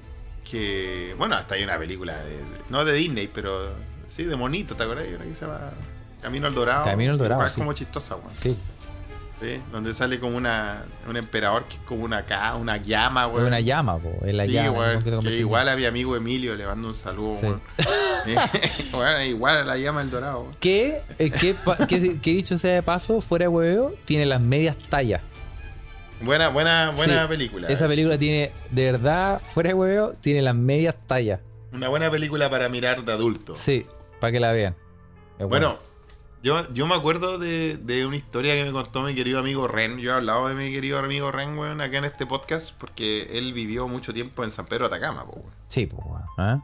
[0.44, 2.36] que bueno, hasta hay una película de,
[2.70, 3.70] no de Disney, pero
[4.10, 5.06] sí de monito, ¿te acuerdas?
[5.08, 5.72] Hay una que se llama
[6.22, 6.84] Camino al Dorado.
[6.84, 7.62] Camino al Dorado, sí.
[7.62, 8.36] como chistosa, weón.
[8.36, 8.58] Sí,
[9.42, 9.62] ¿sí?
[9.72, 13.48] Donde sale como una un emperador que es como una ca- una llama, weón.
[13.48, 14.12] una llama, po.
[14.26, 14.94] Es la sí, llama.
[14.96, 15.04] ¿no?
[15.22, 18.36] Que que igual a mi amigo Emilio le mando un saludo, Sí.
[18.92, 20.42] Bueno, igual a la llama del Dorado.
[20.42, 20.54] weón.
[20.60, 24.42] que, eh, que, pa- que- que dicho sea de paso, fuera de hueveo, tiene las
[24.42, 25.22] medias tallas.
[26.22, 27.68] Buena, buena, buena Sí, película.
[27.70, 31.40] Esa película tiene, de verdad, fuera de hueveo, tiene las medias tallas.
[31.72, 33.56] Una buena película para mirar de adulto.
[33.56, 33.86] Sí,
[34.20, 34.76] para que la vean.
[35.38, 35.78] Es Bueno,
[36.44, 39.98] yo, yo me acuerdo de, de una historia que me contó mi querido amigo Ren.
[40.00, 43.54] Yo he hablado de mi querido amigo Ren, weón, acá en este podcast, porque él
[43.54, 45.54] vivió mucho tiempo en San Pedro de Atacama, po, weón.
[45.68, 46.62] Sí, pues, weón, ¿ah?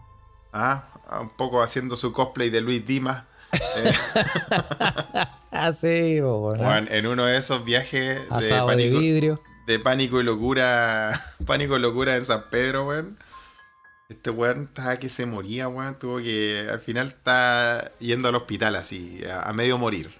[0.53, 3.23] Ah, un poco haciendo su cosplay de Luis Dimas.
[3.77, 3.93] Eh,
[5.51, 6.67] Ah, sí, weón, ¿ah?
[6.67, 9.41] weón, en uno de esos viajes de Asado de pánico, vidrio.
[9.67, 11.11] de pánico y locura.
[11.45, 13.17] Pánico y locura en San Pedro, weón.
[14.09, 15.97] Este weón estaba que se moría, weón.
[15.97, 16.67] Tuvo que.
[16.71, 20.13] Al final está yendo al hospital así, a, a medio morir.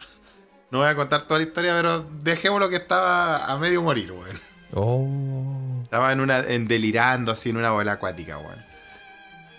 [0.71, 4.37] No voy a contar toda la historia, pero dejémoslo que estaba a medio morir, weón.
[4.73, 5.81] Oh.
[5.83, 6.39] Estaba en una.
[6.39, 8.65] En delirando así en una bola acuática, weón.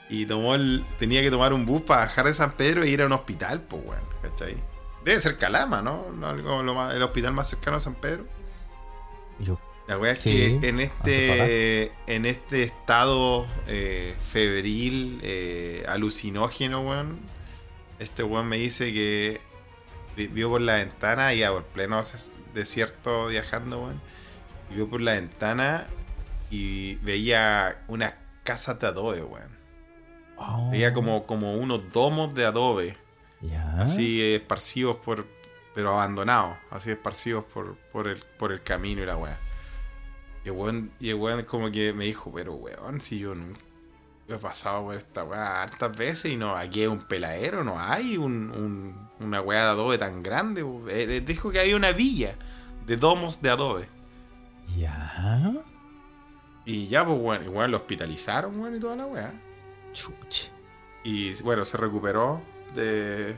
[0.08, 0.84] Y tomó el.
[0.98, 3.62] Tenía que tomar un bus para bajar de San Pedro e ir a un hospital,
[3.62, 4.02] pues, weón.
[4.22, 4.56] ¿Cachai?
[5.04, 6.04] Debe ser Calama, ¿no?
[6.26, 8.26] Algo lo más- el hospital más cercano a San Pedro.
[9.38, 16.80] Yo, La wea es Sí, que en este, en este estado eh, febril, eh, alucinógeno,
[16.82, 17.20] weón,
[18.00, 19.40] este weón me dice que
[20.16, 24.00] vi- vio por la ventana y a por pleno des- desierto viajando, weón.
[24.70, 25.86] Y vio por la ventana
[26.50, 29.56] y veía unas casas de adobe, weón.
[30.36, 32.96] oh, Veía como, como unos domos de adobe,
[33.78, 35.26] así esparcidos por,
[35.76, 39.38] pero abandonados, así esparcidos por, por, el, por el camino y la weá.
[40.46, 43.58] Y el weón, y el weón como que me dijo, pero weón, si yo nunca
[44.28, 48.16] he pasado por esta weá hartas veces y no, aquí hay un peladero, no hay
[48.16, 50.62] un, un- una weá de adobe tan grande.
[50.62, 50.88] weón".
[50.88, 52.36] Eh, eh, dijo que había una villa
[52.86, 53.88] de domos de adobe.
[54.76, 55.52] Ya.
[56.64, 59.34] Y ya, pues weón, weón, lo hospitalizaron, weón, y toda la weá.
[59.92, 60.50] Chuch.
[61.02, 62.40] Y bueno, se recuperó
[62.72, 63.34] de,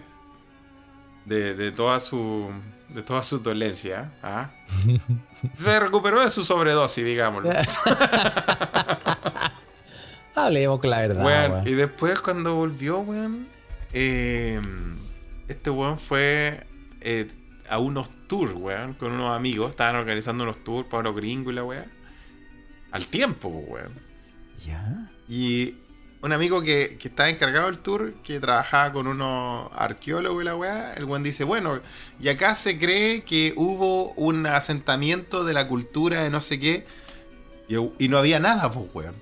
[1.25, 2.51] de, de toda su
[2.89, 4.13] de toda su dolencia.
[4.23, 4.51] ¿ah?
[5.57, 7.51] se recuperó de su sobredosis, digámoslo.
[10.35, 11.25] Hablemos la verdad.
[11.25, 11.69] Weón, weón.
[11.69, 13.49] y después cuando volvió, weón,
[13.93, 14.61] eh,
[15.49, 16.67] este weón fue
[17.01, 17.29] eh,
[17.69, 19.71] a unos tours, weón, con unos amigos.
[19.71, 21.87] Estaban organizando unos tours para los gringos y la weá.
[22.93, 23.93] Al tiempo, weón.
[24.65, 25.11] Ya.
[25.29, 25.75] Y
[26.21, 30.57] un amigo que, que estaba encargado del tour, que trabajaba con unos arqueólogos y la
[30.57, 31.81] weá, el weón dice, bueno,
[32.21, 36.87] y acá se cree que hubo un asentamiento de la cultura de no sé qué,
[37.69, 39.15] y, y no había nada, pues, weón.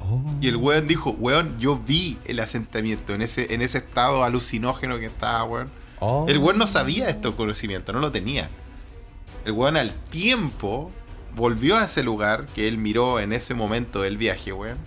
[0.00, 0.24] Oh.
[0.40, 4.98] Y el weón dijo, weón, yo vi el asentamiento en ese, en ese estado alucinógeno
[4.98, 5.70] que estaba, weón.
[6.00, 6.24] Oh.
[6.28, 8.48] El weón no sabía estos conocimientos, no lo tenía.
[9.44, 10.90] El weón al tiempo
[11.34, 14.78] volvió a ese lugar que él miró en ese momento del viaje, weón.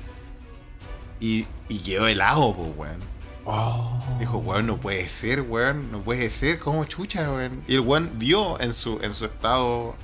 [1.20, 3.00] Y, y quedó helado, pues, weón.
[3.46, 4.00] Oh.
[4.20, 5.92] Dijo, weón, no puede ser, weón.
[5.92, 7.64] No puede ser, como chucha, weón.
[7.68, 9.96] Y el weón vio en su, en su estado.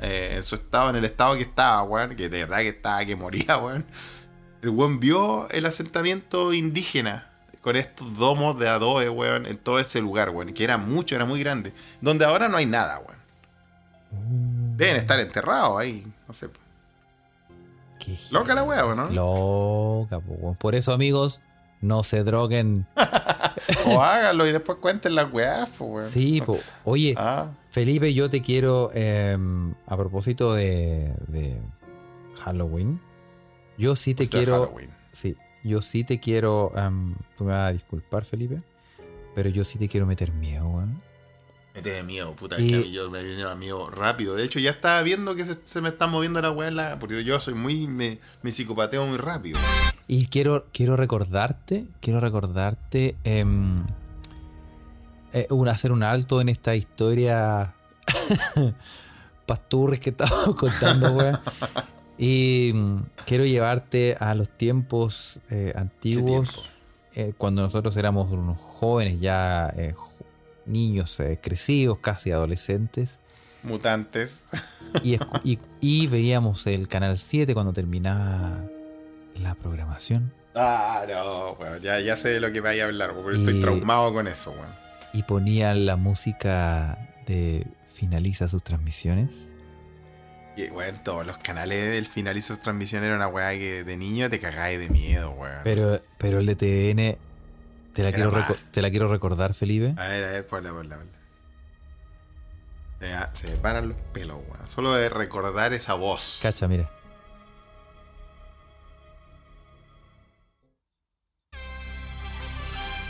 [0.00, 2.14] eh, en su estado, en el estado que estaba, weón.
[2.16, 3.86] Que de verdad que estaba, que moría, weón.
[4.62, 7.24] El weón vio el asentamiento indígena.
[7.60, 9.46] Con estos domos de adobe, weón.
[9.46, 10.52] En todo ese lugar, weón.
[10.52, 11.72] Que era mucho, era muy grande.
[12.00, 13.18] Donde ahora no hay nada, weón.
[14.76, 16.06] Deben estar enterrados ahí.
[16.26, 16.48] No sé.
[17.98, 19.08] Qué Loca la weá, ¿no?
[19.10, 20.54] Loca, po.
[20.58, 21.40] Por eso, amigos,
[21.80, 22.86] no se droguen.
[23.86, 26.08] O háganlo y después cuenten las weás, pues.
[26.08, 26.58] Sí, po.
[26.84, 29.36] Oye, Ah, Felipe, yo te quiero, eh,
[29.86, 31.60] a propósito de, de
[32.42, 33.00] Halloween,
[33.76, 34.90] yo sí te o sea, quiero, Halloween.
[35.12, 38.62] sí, yo sí te quiero, em, tú me vas a disculpar, Felipe,
[39.34, 41.02] pero yo sí te quiero meter miedo, weón.
[41.78, 42.58] Me tiene miedo, puta.
[42.60, 44.34] Y- que a yo me viene miedo rápido.
[44.34, 46.72] De hecho, ya estaba viendo que se, se me está moviendo la weá.
[46.72, 47.86] la- Porque yo soy muy.
[47.86, 49.58] Me, me psicopateo muy rápido.
[50.08, 53.84] Y quiero, quiero recordarte, quiero recordarte em,
[55.32, 57.74] eh, un, hacer un alto en esta historia
[59.46, 61.38] pasturres que estamos contando, weón.
[62.18, 66.70] Y mm, quiero llevarte a los tiempos eh, antiguos,
[67.14, 69.94] eh, cuando nosotros éramos unos jóvenes, ya eh,
[70.68, 73.20] niños eh, crecidos, casi adolescentes,
[73.64, 74.44] Mutantes.
[75.02, 78.64] y, escu- y- y veíamos el Canal 7 cuando terminaba
[79.42, 80.32] la programación.
[80.54, 81.80] Ah, no, weón.
[81.82, 84.52] Ya, ya sé de lo que vaya a hablar, porque estoy Y- traumado con eso,
[84.52, 84.66] weón.
[85.12, 89.30] y ponían la música de finaliza sus transmisiones.
[90.56, 94.28] Y, weón, todos los canales del finalizo de transmisión era una weá que de niño
[94.30, 95.58] te cagáis de miedo, weón.
[95.64, 97.18] Pero, pero el de TVN,
[97.92, 98.32] te la, quiero
[98.70, 99.94] te la quiero recordar, Felipe.
[99.96, 101.18] A ver, a ver, ponla, ponla, ponla.
[103.00, 104.68] Ya, se me paran los pelos, weón.
[104.68, 106.40] Solo de recordar esa voz.
[106.42, 106.90] Cacha, mira.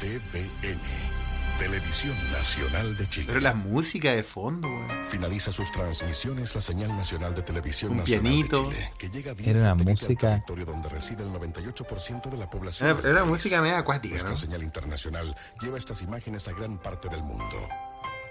[0.00, 0.78] TVN,
[1.58, 3.26] Televisión Nacional de Chile.
[3.28, 4.88] Pero la música de fondo, weón.
[5.08, 8.62] Finaliza sus transmisiones la señal nacional de televisión Un nacional pianito.
[8.70, 12.88] de Chile, que llega Era una música- territorio donde reside el 98% de la población.
[13.00, 14.36] Era, era música media acuática, Nuestra ¿no?
[14.36, 17.68] señal internacional lleva estas imágenes a gran parte del mundo.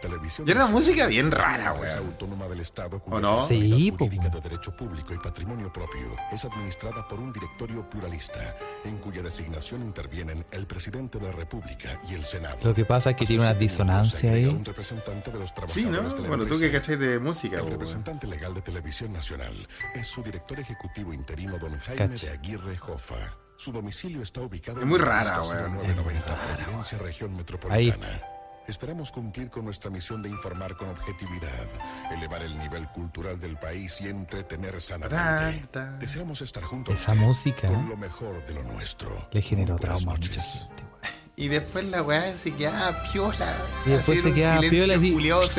[0.02, 2.08] Televisión Y era una música bien rara, empresa weón.
[2.12, 3.48] autónoma del Estado cuya ¿O no?
[3.48, 8.98] Sí, jurídica de derecho público y patrimonio propio es administrada por un directorio pluralista en
[8.98, 12.58] cuya designación intervienen el presidente de la República y el Senado.
[12.64, 14.46] Lo que pasa es que tiene una disonancia ahí.
[14.46, 16.02] Un representante de los Sí, ¿no?
[16.02, 20.24] de Bueno, tú que cacháis de música, El representante legal de Televisión Nacional es su
[20.24, 23.16] director ejecutivo interino, don Jaime de Aguirre Jofa.
[23.58, 25.76] Su domicilio está ubicado Es muy en la rara, Autopista weón.
[25.78, 28.22] 990, Providencia, región metropolitana.
[28.68, 31.66] Esperamos cumplir con nuestra misión de informar con objetividad,
[32.14, 35.80] elevar el nivel cultural del país y entretener sanamente.
[36.00, 39.30] Deseamos estar juntos Esa música con lo mejor de lo nuestro.
[39.32, 41.18] le generó trauma a mucha gente, weón.
[41.38, 43.56] Y después la weá se quedaba piola.
[43.86, 45.12] Y después se quedaba piola, así-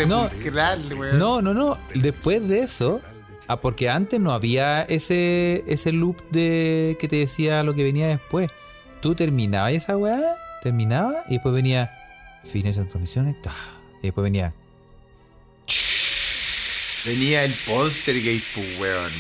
[0.06, 0.28] No.
[1.18, 1.78] No, no, no.
[1.94, 3.00] Después de eso.
[3.46, 8.06] Ah, porque antes no había ese, ese loop de que te decía lo que venía
[8.08, 8.50] después.
[9.00, 10.20] Tú terminabas esa weá,
[10.60, 11.97] terminaba y después venía
[12.48, 13.36] fines de transmisiones,
[14.00, 14.54] y después venía.
[17.04, 19.12] Venía el Poltergeist, pues, weón.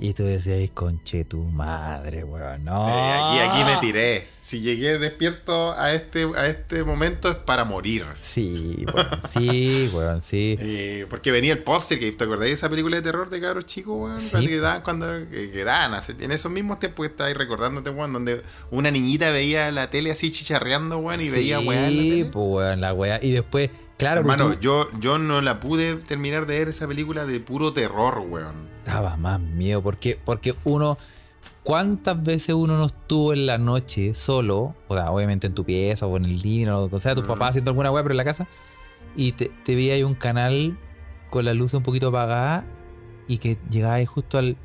[0.00, 2.64] Y tú decías, conche tu madre, weón.
[2.64, 2.88] No.
[2.88, 4.26] Eh, aquí, aquí me tiré.
[4.40, 8.06] Si llegué despierto a este, a este momento es para morir.
[8.20, 9.08] Sí, weón.
[9.28, 10.56] Sí, weón, sí.
[10.60, 13.66] Eh, porque venía el póster, que ¿te acordás de esa película de terror de cabros
[13.66, 14.20] chicos, weón?
[14.20, 14.36] Sí.
[14.36, 18.12] La Que daban cuando que, que daban en esos mismos tiempos que estabas recordándote, weón,
[18.12, 22.80] donde una niñita veía la tele así chicharreando, weón, y veía la Sí, pues weón,
[22.80, 23.18] la weá.
[23.20, 27.26] Y después, claro, Hermano, tú yo, yo no la pude terminar de ver esa película
[27.26, 28.77] de puro terror, weón.
[28.92, 29.82] Daba más miedo.
[29.82, 30.98] Porque, porque uno.
[31.64, 34.74] ¿Cuántas veces uno no estuvo en la noche solo?
[34.88, 37.26] O sea, obviamente en tu pieza o en el living o lo que sea, tus
[37.26, 38.46] papás haciendo alguna weá, pero en la casa.
[39.14, 40.78] Y te, te veía ahí un canal
[41.28, 42.64] con la luz un poquito apagada
[43.26, 44.56] y que llegaba ahí justo al.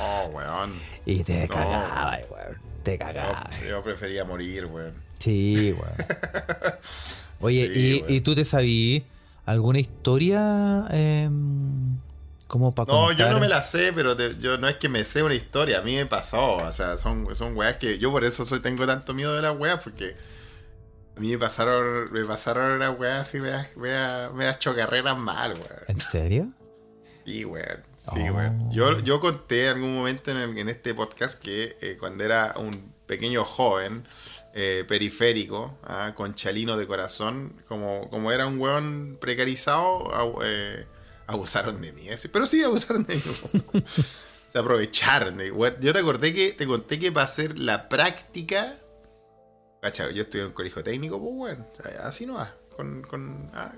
[0.00, 0.72] Oh, weón.
[1.04, 1.54] Y te No.
[1.54, 2.56] cagaba, weón.
[2.82, 3.50] Te Yo, cagaba.
[3.68, 4.94] yo prefería morir, weón.
[5.18, 5.94] Sí, weón.
[7.40, 8.12] Oye, Sí, ¿y, weón.
[8.14, 9.02] ¿y tú te sabías
[9.46, 11.98] alguna historia em,
[12.48, 13.26] como para No, contar?
[13.28, 15.78] yo no me la sé, pero te- yo no es que me sé una historia,
[15.78, 18.86] a mí me pasó, o sea, son, son weas que yo por eso soy, tengo
[18.86, 20.14] tanto miedo de las weas, porque
[21.16, 23.52] a mí me pasaron, me pasaron unas weas así, me
[24.34, 25.82] me das chocarreras mal, weón.
[25.88, 26.48] ¿En serio?
[27.24, 27.82] Sí, weón.
[28.12, 28.34] Sí, Oh.
[28.34, 28.70] weón.
[28.70, 32.52] Yo, yo conté en algún momento en, el- en este podcast que eh, cuando era
[32.56, 32.70] un
[33.06, 34.04] pequeño joven,
[34.58, 40.08] eh, periférico, ah, con chalino de corazón, como, como era un weón precarizado,
[40.42, 40.86] eh,
[41.26, 42.08] abusaron de mí.
[42.08, 43.20] ese- Pero sí, abusaron de mí.
[44.48, 45.38] Se aprovecharon.
[45.80, 48.78] Yo te acordé que te conté que para hacer la práctica.
[49.82, 51.66] Cacha, yo estudié en un colegio técnico, pues bueno,
[52.02, 52.54] así no va.
[52.74, 53.74] Con, con, ah,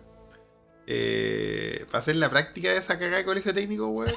[0.87, 4.12] eh, para hacer la práctica de esa cagada de colegio técnico, weón.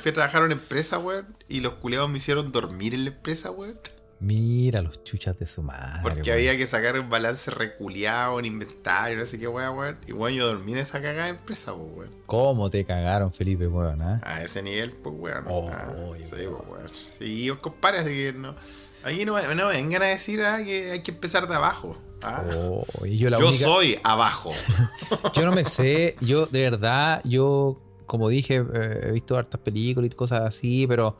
[0.00, 1.26] Fui a trabajar en empresa, weón.
[1.48, 3.78] Y los culeados me hicieron dormir en la empresa, weón.
[4.18, 6.00] Mira los chuchas de su madre.
[6.02, 6.32] Porque weón.
[6.38, 9.98] había que sacar un balance reculeado en inventario, no sé qué weón, weón.
[10.06, 12.10] Y weón, yo dormí en esa cagada de empresa, pues, weón.
[12.26, 14.00] ¿Cómo te cagaron, Felipe, weón?
[14.00, 14.20] ah?
[14.24, 15.44] A ese nivel, pues, weón.
[15.48, 15.92] Oh, Ah,
[16.22, 16.56] sí, weón.
[16.56, 16.90] pues, weón.
[17.18, 18.56] Sí, compadre, así que no.
[19.04, 21.96] Aquí no, no vengan a decir ah, que hay que empezar de abajo.
[22.22, 22.42] ah.
[22.56, 24.52] Oh, y yo la yo única- soy abajo.
[25.34, 30.10] Yo no me sé, yo de verdad, yo, como dije, eh, he visto hartas películas
[30.10, 31.16] y cosas así, pero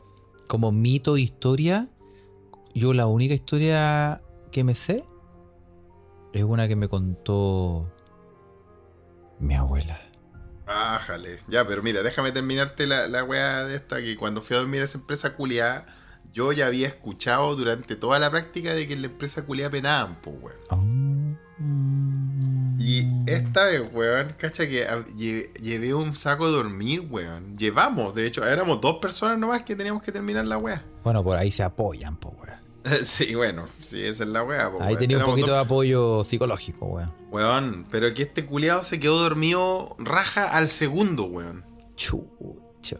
[0.47, 1.87] como mito, historia,
[2.77, 4.21] yo la única historia
[4.51, 5.03] que me sé
[6.33, 7.91] es una que me contó
[9.39, 9.99] mi abuela.
[10.65, 14.59] Ájale, ya, pero mira, déjame terminarte la, la weá de esta, que cuando fui a
[14.59, 15.85] dormir a esa empresa culiada,
[16.33, 20.19] yo ya había escuchado durante toda la práctica de que en la empresa culiada penaban,
[20.21, 20.57] pues, weón.
[20.69, 20.83] Ah.
[22.79, 24.85] Y esta vez, weón, cacha que
[25.17, 27.57] lle- llevé un saco de dormir, weón.
[27.57, 30.83] Llevamos, de hecho, éramos dos personas nomás que teníamos que terminar la weá.
[31.03, 32.66] Bueno, por ahí se apoyan, po, weón.
[33.03, 37.11] sí, bueno, sí, esa es la weá, Ahí tenía un poquito de apoyo psicológico, weón.
[37.31, 41.65] Weón, pero que este culiado se quedó dormido raja al segundo, weón.
[41.95, 42.97] Chucha.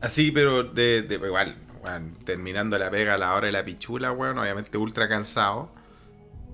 [0.00, 4.12] Así, pero de, de- igual, weón, terminando la pega a la hora de la pichula,
[4.12, 5.70] weón, obviamente ultra cansado.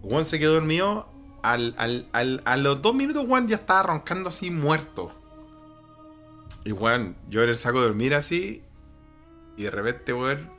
[0.02, 1.08] Weón se quedó dormido.
[1.42, 5.12] Al, al- al- a los dos minutos, weón, ya estaba roncando así muerto.
[6.64, 8.62] Y weón, yo en el saco de dormir así.
[9.56, 10.50] Y de repente, weón,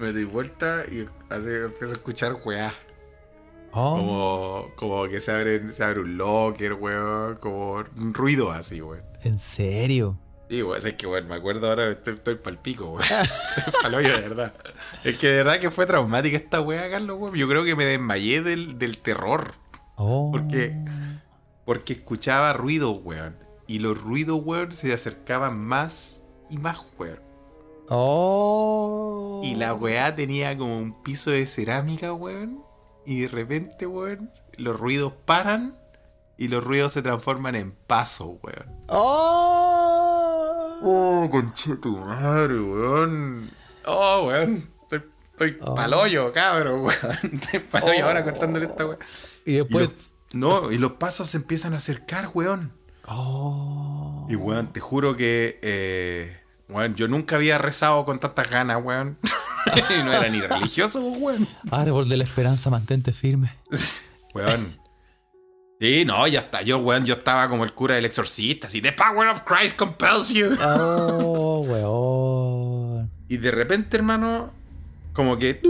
[0.00, 2.72] me doy vuelta y así empiezo a escuchar weá.
[3.72, 7.36] Oh, Como, como que se abre, se abre un locker, weón.
[7.36, 9.04] Como un ruido así, weón.
[9.22, 10.18] ¿en serio?
[10.48, 13.04] Sí, weón, es que, weón, me acuerdo ahora, estoy, estoy pa'l pico, weón.
[14.02, 14.54] De verdad.
[15.04, 17.36] Es que de verdad que fue traumática esta weá, Carlos, weón.
[17.36, 19.54] Yo creo que me desmayé del, del terror.
[19.94, 20.30] Oh.
[20.32, 20.74] Porque,
[21.64, 23.36] porque escuchaba ruidos, weón.
[23.68, 27.20] Y los ruidos, weón, se acercaban más y más, weón.
[27.90, 29.40] Oh.
[29.44, 32.62] Y la weá tenía como un piso de cerámica, weón.
[33.06, 35.76] Y de repente, weón, los ruidos paran
[36.36, 38.66] y los ruidos se transforman en pasos, weón.
[38.88, 40.78] Oh.
[40.82, 43.50] Oh, conchetu madre, weón.
[43.86, 44.64] Oh, weón.
[44.82, 45.74] Estoy, estoy Oh.
[45.74, 47.18] paloyo, cabrón, weón.
[47.34, 48.98] Estoy paloyo ahora contándole esta weón.
[49.44, 49.88] Y Y después.
[49.88, 52.72] los- no, y los pasos se empiezan a acercar, weón.
[53.08, 54.26] Oh.
[54.30, 56.39] Y weón, te juro que, eh,
[56.70, 59.18] weón, yo nunca había rezado con tantas ganas, weón.
[59.90, 61.46] y no era ni religioso, weón.
[61.70, 63.52] Árbol de la esperanza, mantente firme.
[64.34, 64.78] Weón.
[65.80, 66.62] Sí, no, ya está.
[66.62, 70.30] Yo, weón, yo estaba como el cura del exorcista, así, The power of Christ compels
[70.30, 70.56] you.
[70.62, 73.10] Oh, weón.
[73.28, 74.52] Y de repente, hermano,
[75.12, 75.60] como que.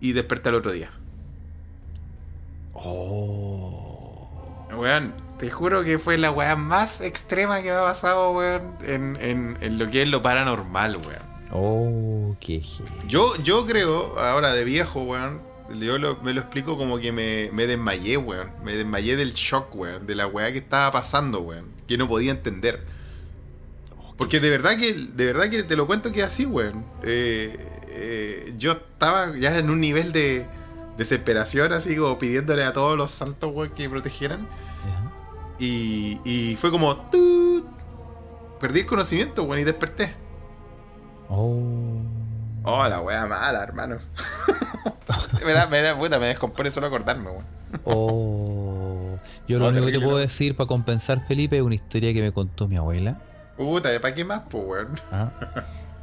[0.00, 0.90] y desperté al otro día.
[2.74, 4.68] Oh.
[4.76, 9.18] Weón, te juro que fue la weá más extrema que me ha pasado, weón, en,
[9.20, 11.36] en- en lo que es lo paranormal, weón.
[11.52, 12.62] Oh, qué.
[13.06, 15.40] Yo, yo creo, ahora de viejo, weón,
[15.78, 18.50] yo lo- me lo explico como que me, me desmayé, weón.
[18.64, 21.66] Me desmayé del shock, weón, de la weá que estaba pasando, weón.
[21.86, 22.82] Que no podía entender.
[24.16, 26.84] Porque de verdad que, de verdad que te lo cuento que es así, weón.
[27.02, 27.56] Eh,
[27.88, 30.46] eh, yo estaba ya en un nivel de
[30.96, 34.48] desesperación, así como pidiéndole a todos los santos, weón, que protegieran.
[35.58, 36.94] Y, y fue como...
[36.96, 37.64] ¡tut!
[38.60, 40.14] Perdí el conocimiento, weón, y desperté.
[41.28, 42.02] Oh.
[42.64, 43.98] Oh, la wea mala, hermano.
[45.46, 47.44] me da, me da, puta, me descompone solo acordarme, weón.
[47.84, 49.18] Oh.
[49.48, 52.22] Yo lo No, único que te puedo decir para compensar, Felipe, es una historia que
[52.22, 53.20] me contó mi abuela.
[53.56, 55.00] Puta, ¿para qué más, po, weón?
[55.12, 55.30] ¿ah?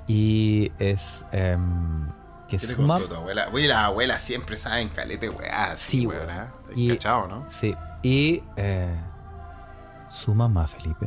[0.08, 2.08] Y es em,
[2.48, 2.96] que ¿Qué le su mamá.
[3.00, 3.50] contó tu abuela?
[3.52, 5.72] Oye, las abuelas siempre saben calete, weá.
[5.72, 6.26] así, Sí, weón.
[6.28, 6.40] weón.
[6.40, 6.54] ¿ah?
[6.76, 7.46] Y- Cachado, ¿no?
[7.50, 7.76] Sí.
[8.02, 8.96] Y eh,
[10.08, 11.06] su mamá, Felipe.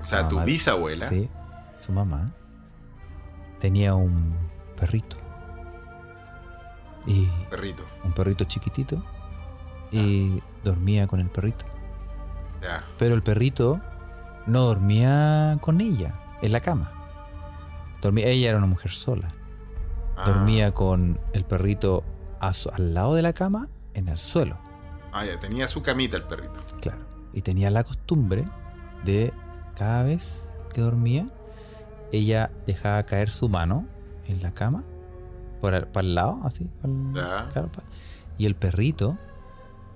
[0.00, 1.06] O sea, Ah, tu bisabuela.
[1.08, 1.28] Sí.
[1.78, 2.32] Su mamá
[3.60, 4.34] tenía un
[4.76, 5.16] perrito.
[7.06, 7.84] Y Perrito.
[8.04, 9.02] un perrito chiquitito.
[9.90, 11.66] Y dormía con el perrito.
[12.62, 12.84] Ya.
[12.98, 13.80] Pero el perrito
[14.46, 16.90] no dormía con ella en la cama.
[18.00, 19.32] Dormía, ella era una mujer sola.
[20.16, 20.24] Ah.
[20.26, 22.04] Dormía con el perrito
[22.40, 24.58] a su- al lado de la cama en el suelo.
[25.12, 26.60] Ah, ya, tenía su camita el perrito.
[26.80, 27.03] Claro.
[27.34, 28.44] Y tenía la costumbre
[29.04, 29.32] de
[29.76, 31.26] cada vez que dormía,
[32.12, 33.86] ella dejaba caer su mano
[34.28, 34.84] en la cama,
[35.60, 36.70] por el, para el lado, así.
[36.82, 37.48] al- Ya.
[37.52, 37.82] claro, pa-
[38.38, 39.16] y el perrito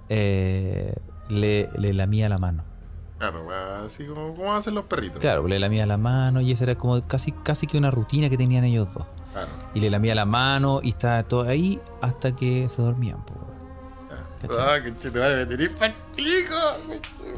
[0.09, 0.95] eh,
[1.29, 2.65] le, le lamía la mano.
[3.19, 3.49] Claro,
[3.85, 5.19] así como, como hacen los perritos.
[5.21, 8.37] Claro, le lamía la mano y esa era como casi, casi que una rutina que
[8.37, 9.07] tenían ellos dos.
[9.33, 9.49] Claro.
[9.75, 13.19] Y le lamía la mano y estaba todo ahí hasta que se dormían.
[14.57, 15.73] Ah, conchetumare, me tenés.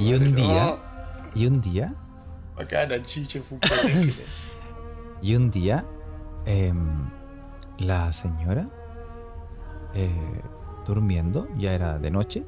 [0.01, 0.77] Y un día,
[1.35, 1.95] y un día,
[2.57, 3.43] Bacana, chiche,
[5.23, 5.85] y un día,
[7.79, 8.69] la señora,
[9.95, 10.43] eh,
[10.87, 12.45] durmiendo, ya era de noche,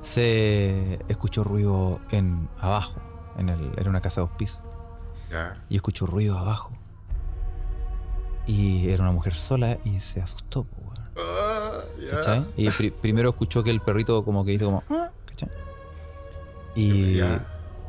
[0.00, 3.00] se escuchó ruido en abajo,
[3.38, 4.60] en el, era una casa de dos pisos,
[5.68, 6.72] y escuchó ruido abajo.
[8.46, 10.66] Y era una mujer sola y se asustó.
[11.16, 11.80] Ah.
[12.10, 12.46] ¿Cachai?
[12.56, 14.82] Y pri- primero escuchó que el perrito como que hizo como...
[16.74, 17.20] Y,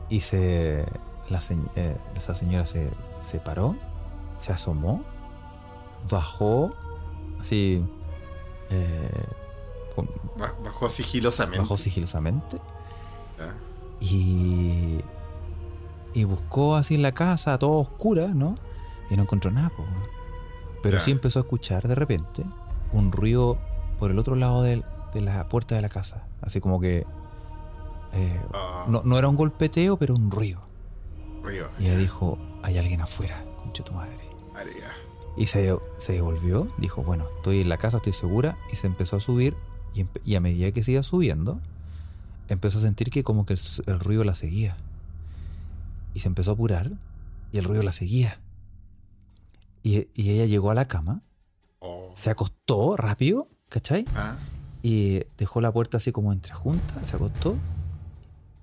[0.10, 0.86] y se...
[1.30, 3.76] La se- eh, esa señora se, se paró,
[4.38, 5.02] se asomó,
[6.10, 6.72] bajó,
[7.40, 7.84] así...
[8.70, 9.10] eh,
[9.96, 10.10] con-
[10.64, 11.60] Bajó sigilosamente.
[11.60, 12.60] bajó sigilosamente
[13.40, 13.56] Ya.
[14.00, 15.00] y...
[16.14, 18.56] Y buscó así en la casa, toda oscura, ¿no?
[19.10, 19.84] Y no encontró nada, po.
[20.82, 21.04] Pero Ya.
[21.04, 22.46] sí empezó a escuchar de repente
[22.94, 23.58] un ruido
[24.00, 26.24] por el otro lado del- de, la puerta de la casa.
[26.42, 27.06] Así como que.
[28.16, 30.64] Eh, Ah, no, no era un golpeteo, pero un ruido.
[31.44, 31.70] río.
[31.80, 34.20] Y ella dijo: Hay alguien afuera, concha tu madre.
[35.38, 38.58] Y se, se devolvió, dijo: Bueno, estoy en la casa, estoy segura.
[38.72, 39.56] Y se empezó a subir.
[40.26, 41.62] Y, a medida que se iba subiendo,
[42.50, 43.56] empezó a sentir que como que
[43.86, 44.76] el ruido la seguía.
[46.14, 46.92] Y se empezó a apurar.
[47.52, 48.40] Y el ruido la seguía.
[49.84, 51.22] Y, y ella llegó a la cama,
[51.80, 52.12] Oh.
[52.16, 54.06] se acostó rápido, ¿cachai?
[54.16, 54.38] Ah,
[54.82, 57.56] Y dejó la puerta así como entre juntas, se acostó.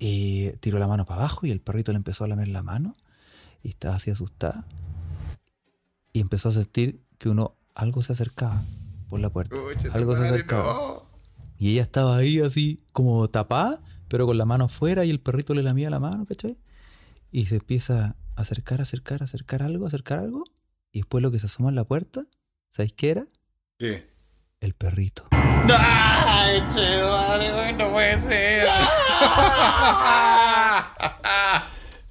[0.04, 2.96] Y tiró la mano para abajo y el perrito le empezó a lamer la mano.
[3.62, 4.66] Y estaba así asustada.
[6.12, 8.60] Y empezó a sentir que uno, algo se acercaba
[9.08, 9.54] por la puerta.
[9.92, 10.72] Algo se acercaba.
[10.72, 11.02] no.
[11.56, 15.54] Y ella estaba ahí así como tapada, pero con la mano afuera y el perrito
[15.54, 16.58] le lamía la mano, ¿cachai?
[17.30, 20.42] Y se empieza a acercar, acercar, acercar algo, acercar algo.
[20.90, 22.24] Y después lo que se asoma en la puerta,
[22.70, 23.26] ¿sabéis qué era?
[23.78, 24.10] ¿Qué?
[24.58, 25.31] El perrito.
[25.70, 28.64] ¡Ay, che, madre, güey, no puede ser!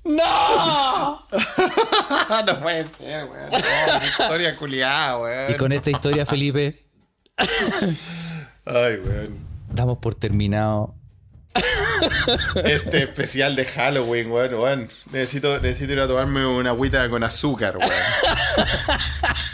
[0.03, 1.21] ¡No!
[2.45, 3.49] no puede ser, weón.
[3.51, 5.51] No, historia culiada, weón.
[5.51, 6.85] Y con esta historia, Felipe,
[8.65, 9.37] Ay, weón.
[9.69, 10.95] damos por terminado.
[12.63, 14.89] Este especial de Halloween, weón, weón.
[15.11, 17.91] Necesito, necesito ir a tomarme una agüita con azúcar, weón.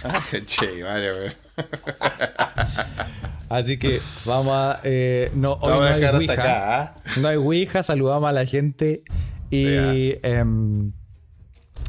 [0.32, 1.36] Ay, che, vale, weón.
[3.50, 4.80] Así que vamos a.
[4.84, 6.34] eh, no, hoy Vamos no a hay hasta Ouija.
[6.34, 6.96] acá, ¿ah?
[7.18, 9.04] No hay Ouija, saludamos a la gente.
[9.50, 10.16] Y.
[10.24, 10.92] em,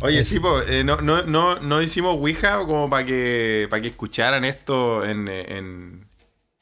[0.02, 3.82] Oye, Es- sí, po, eh, no, no, no, no hicimos Ouija como para que, para
[3.82, 6.06] que escucharan esto en, en,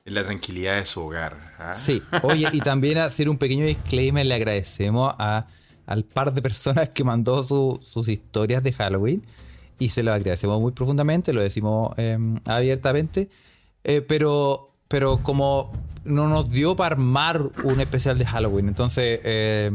[0.06, 1.52] en la tranquilidad de su hogar.
[1.58, 1.74] ¿ah?
[1.74, 5.46] Sí, oye, y también hacer un pequeño disclaimer, le agradecemos a,
[5.84, 9.22] al par de personas que mandó su- sus historias de Halloween
[9.78, 12.16] y se lo agradecemos muy profundamente, lo decimos eh,
[12.46, 13.28] abiertamente,
[13.84, 15.72] eh, pero, pero como
[16.04, 18.68] no nos dio para armar un especial de Halloween.
[18.68, 19.70] Entonces, eh,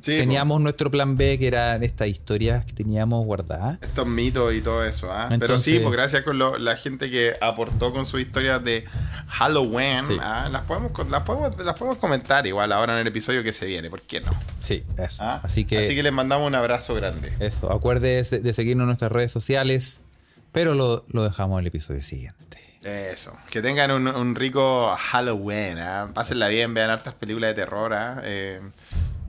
[0.00, 3.78] Sí, teníamos nuestro plan B, que eran estas historias que teníamos guardadas.
[3.82, 5.28] Estos mitos y todo eso, ¿ah?
[5.38, 8.86] Pero sí, pues gracias con lo- la gente que aportó con sus historias de
[9.28, 10.16] Halloween, Sí.
[10.18, 10.48] ¿ah?
[10.50, 13.90] las, podemos, las, podemos, las podemos comentar igual ahora en el episodio que se viene,
[13.90, 14.32] ¿por qué no?
[14.60, 15.22] Sí, eso.
[15.24, 15.40] ¿Ah?
[15.42, 17.30] Así que, Así que les mandamos un abrazo grande.
[17.40, 17.70] eso.
[17.70, 20.04] Acuérdense de seguirnos en nuestras redes sociales,
[20.52, 22.51] pero lo, lo dejamos en el episodio siguiente.
[22.84, 23.36] Eso.
[23.50, 26.08] Que tengan un, un rico Halloween, ¿ah?
[26.12, 28.20] Pásenla bien, vean hartas películas de terror, ¿ah?
[28.24, 28.60] Eh,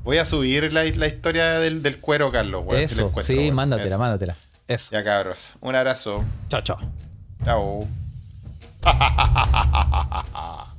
[0.04, 4.00] voy a subir la, la historia del, del cuero, Carlos, eso, sí, mándatela, Eso.
[4.00, 4.36] mándatela.
[4.68, 4.90] Eso.
[4.92, 5.54] Ya cabros.
[5.62, 6.24] Un abrazo.
[6.50, 6.80] Chao, chao.
[7.44, 7.88] Chao.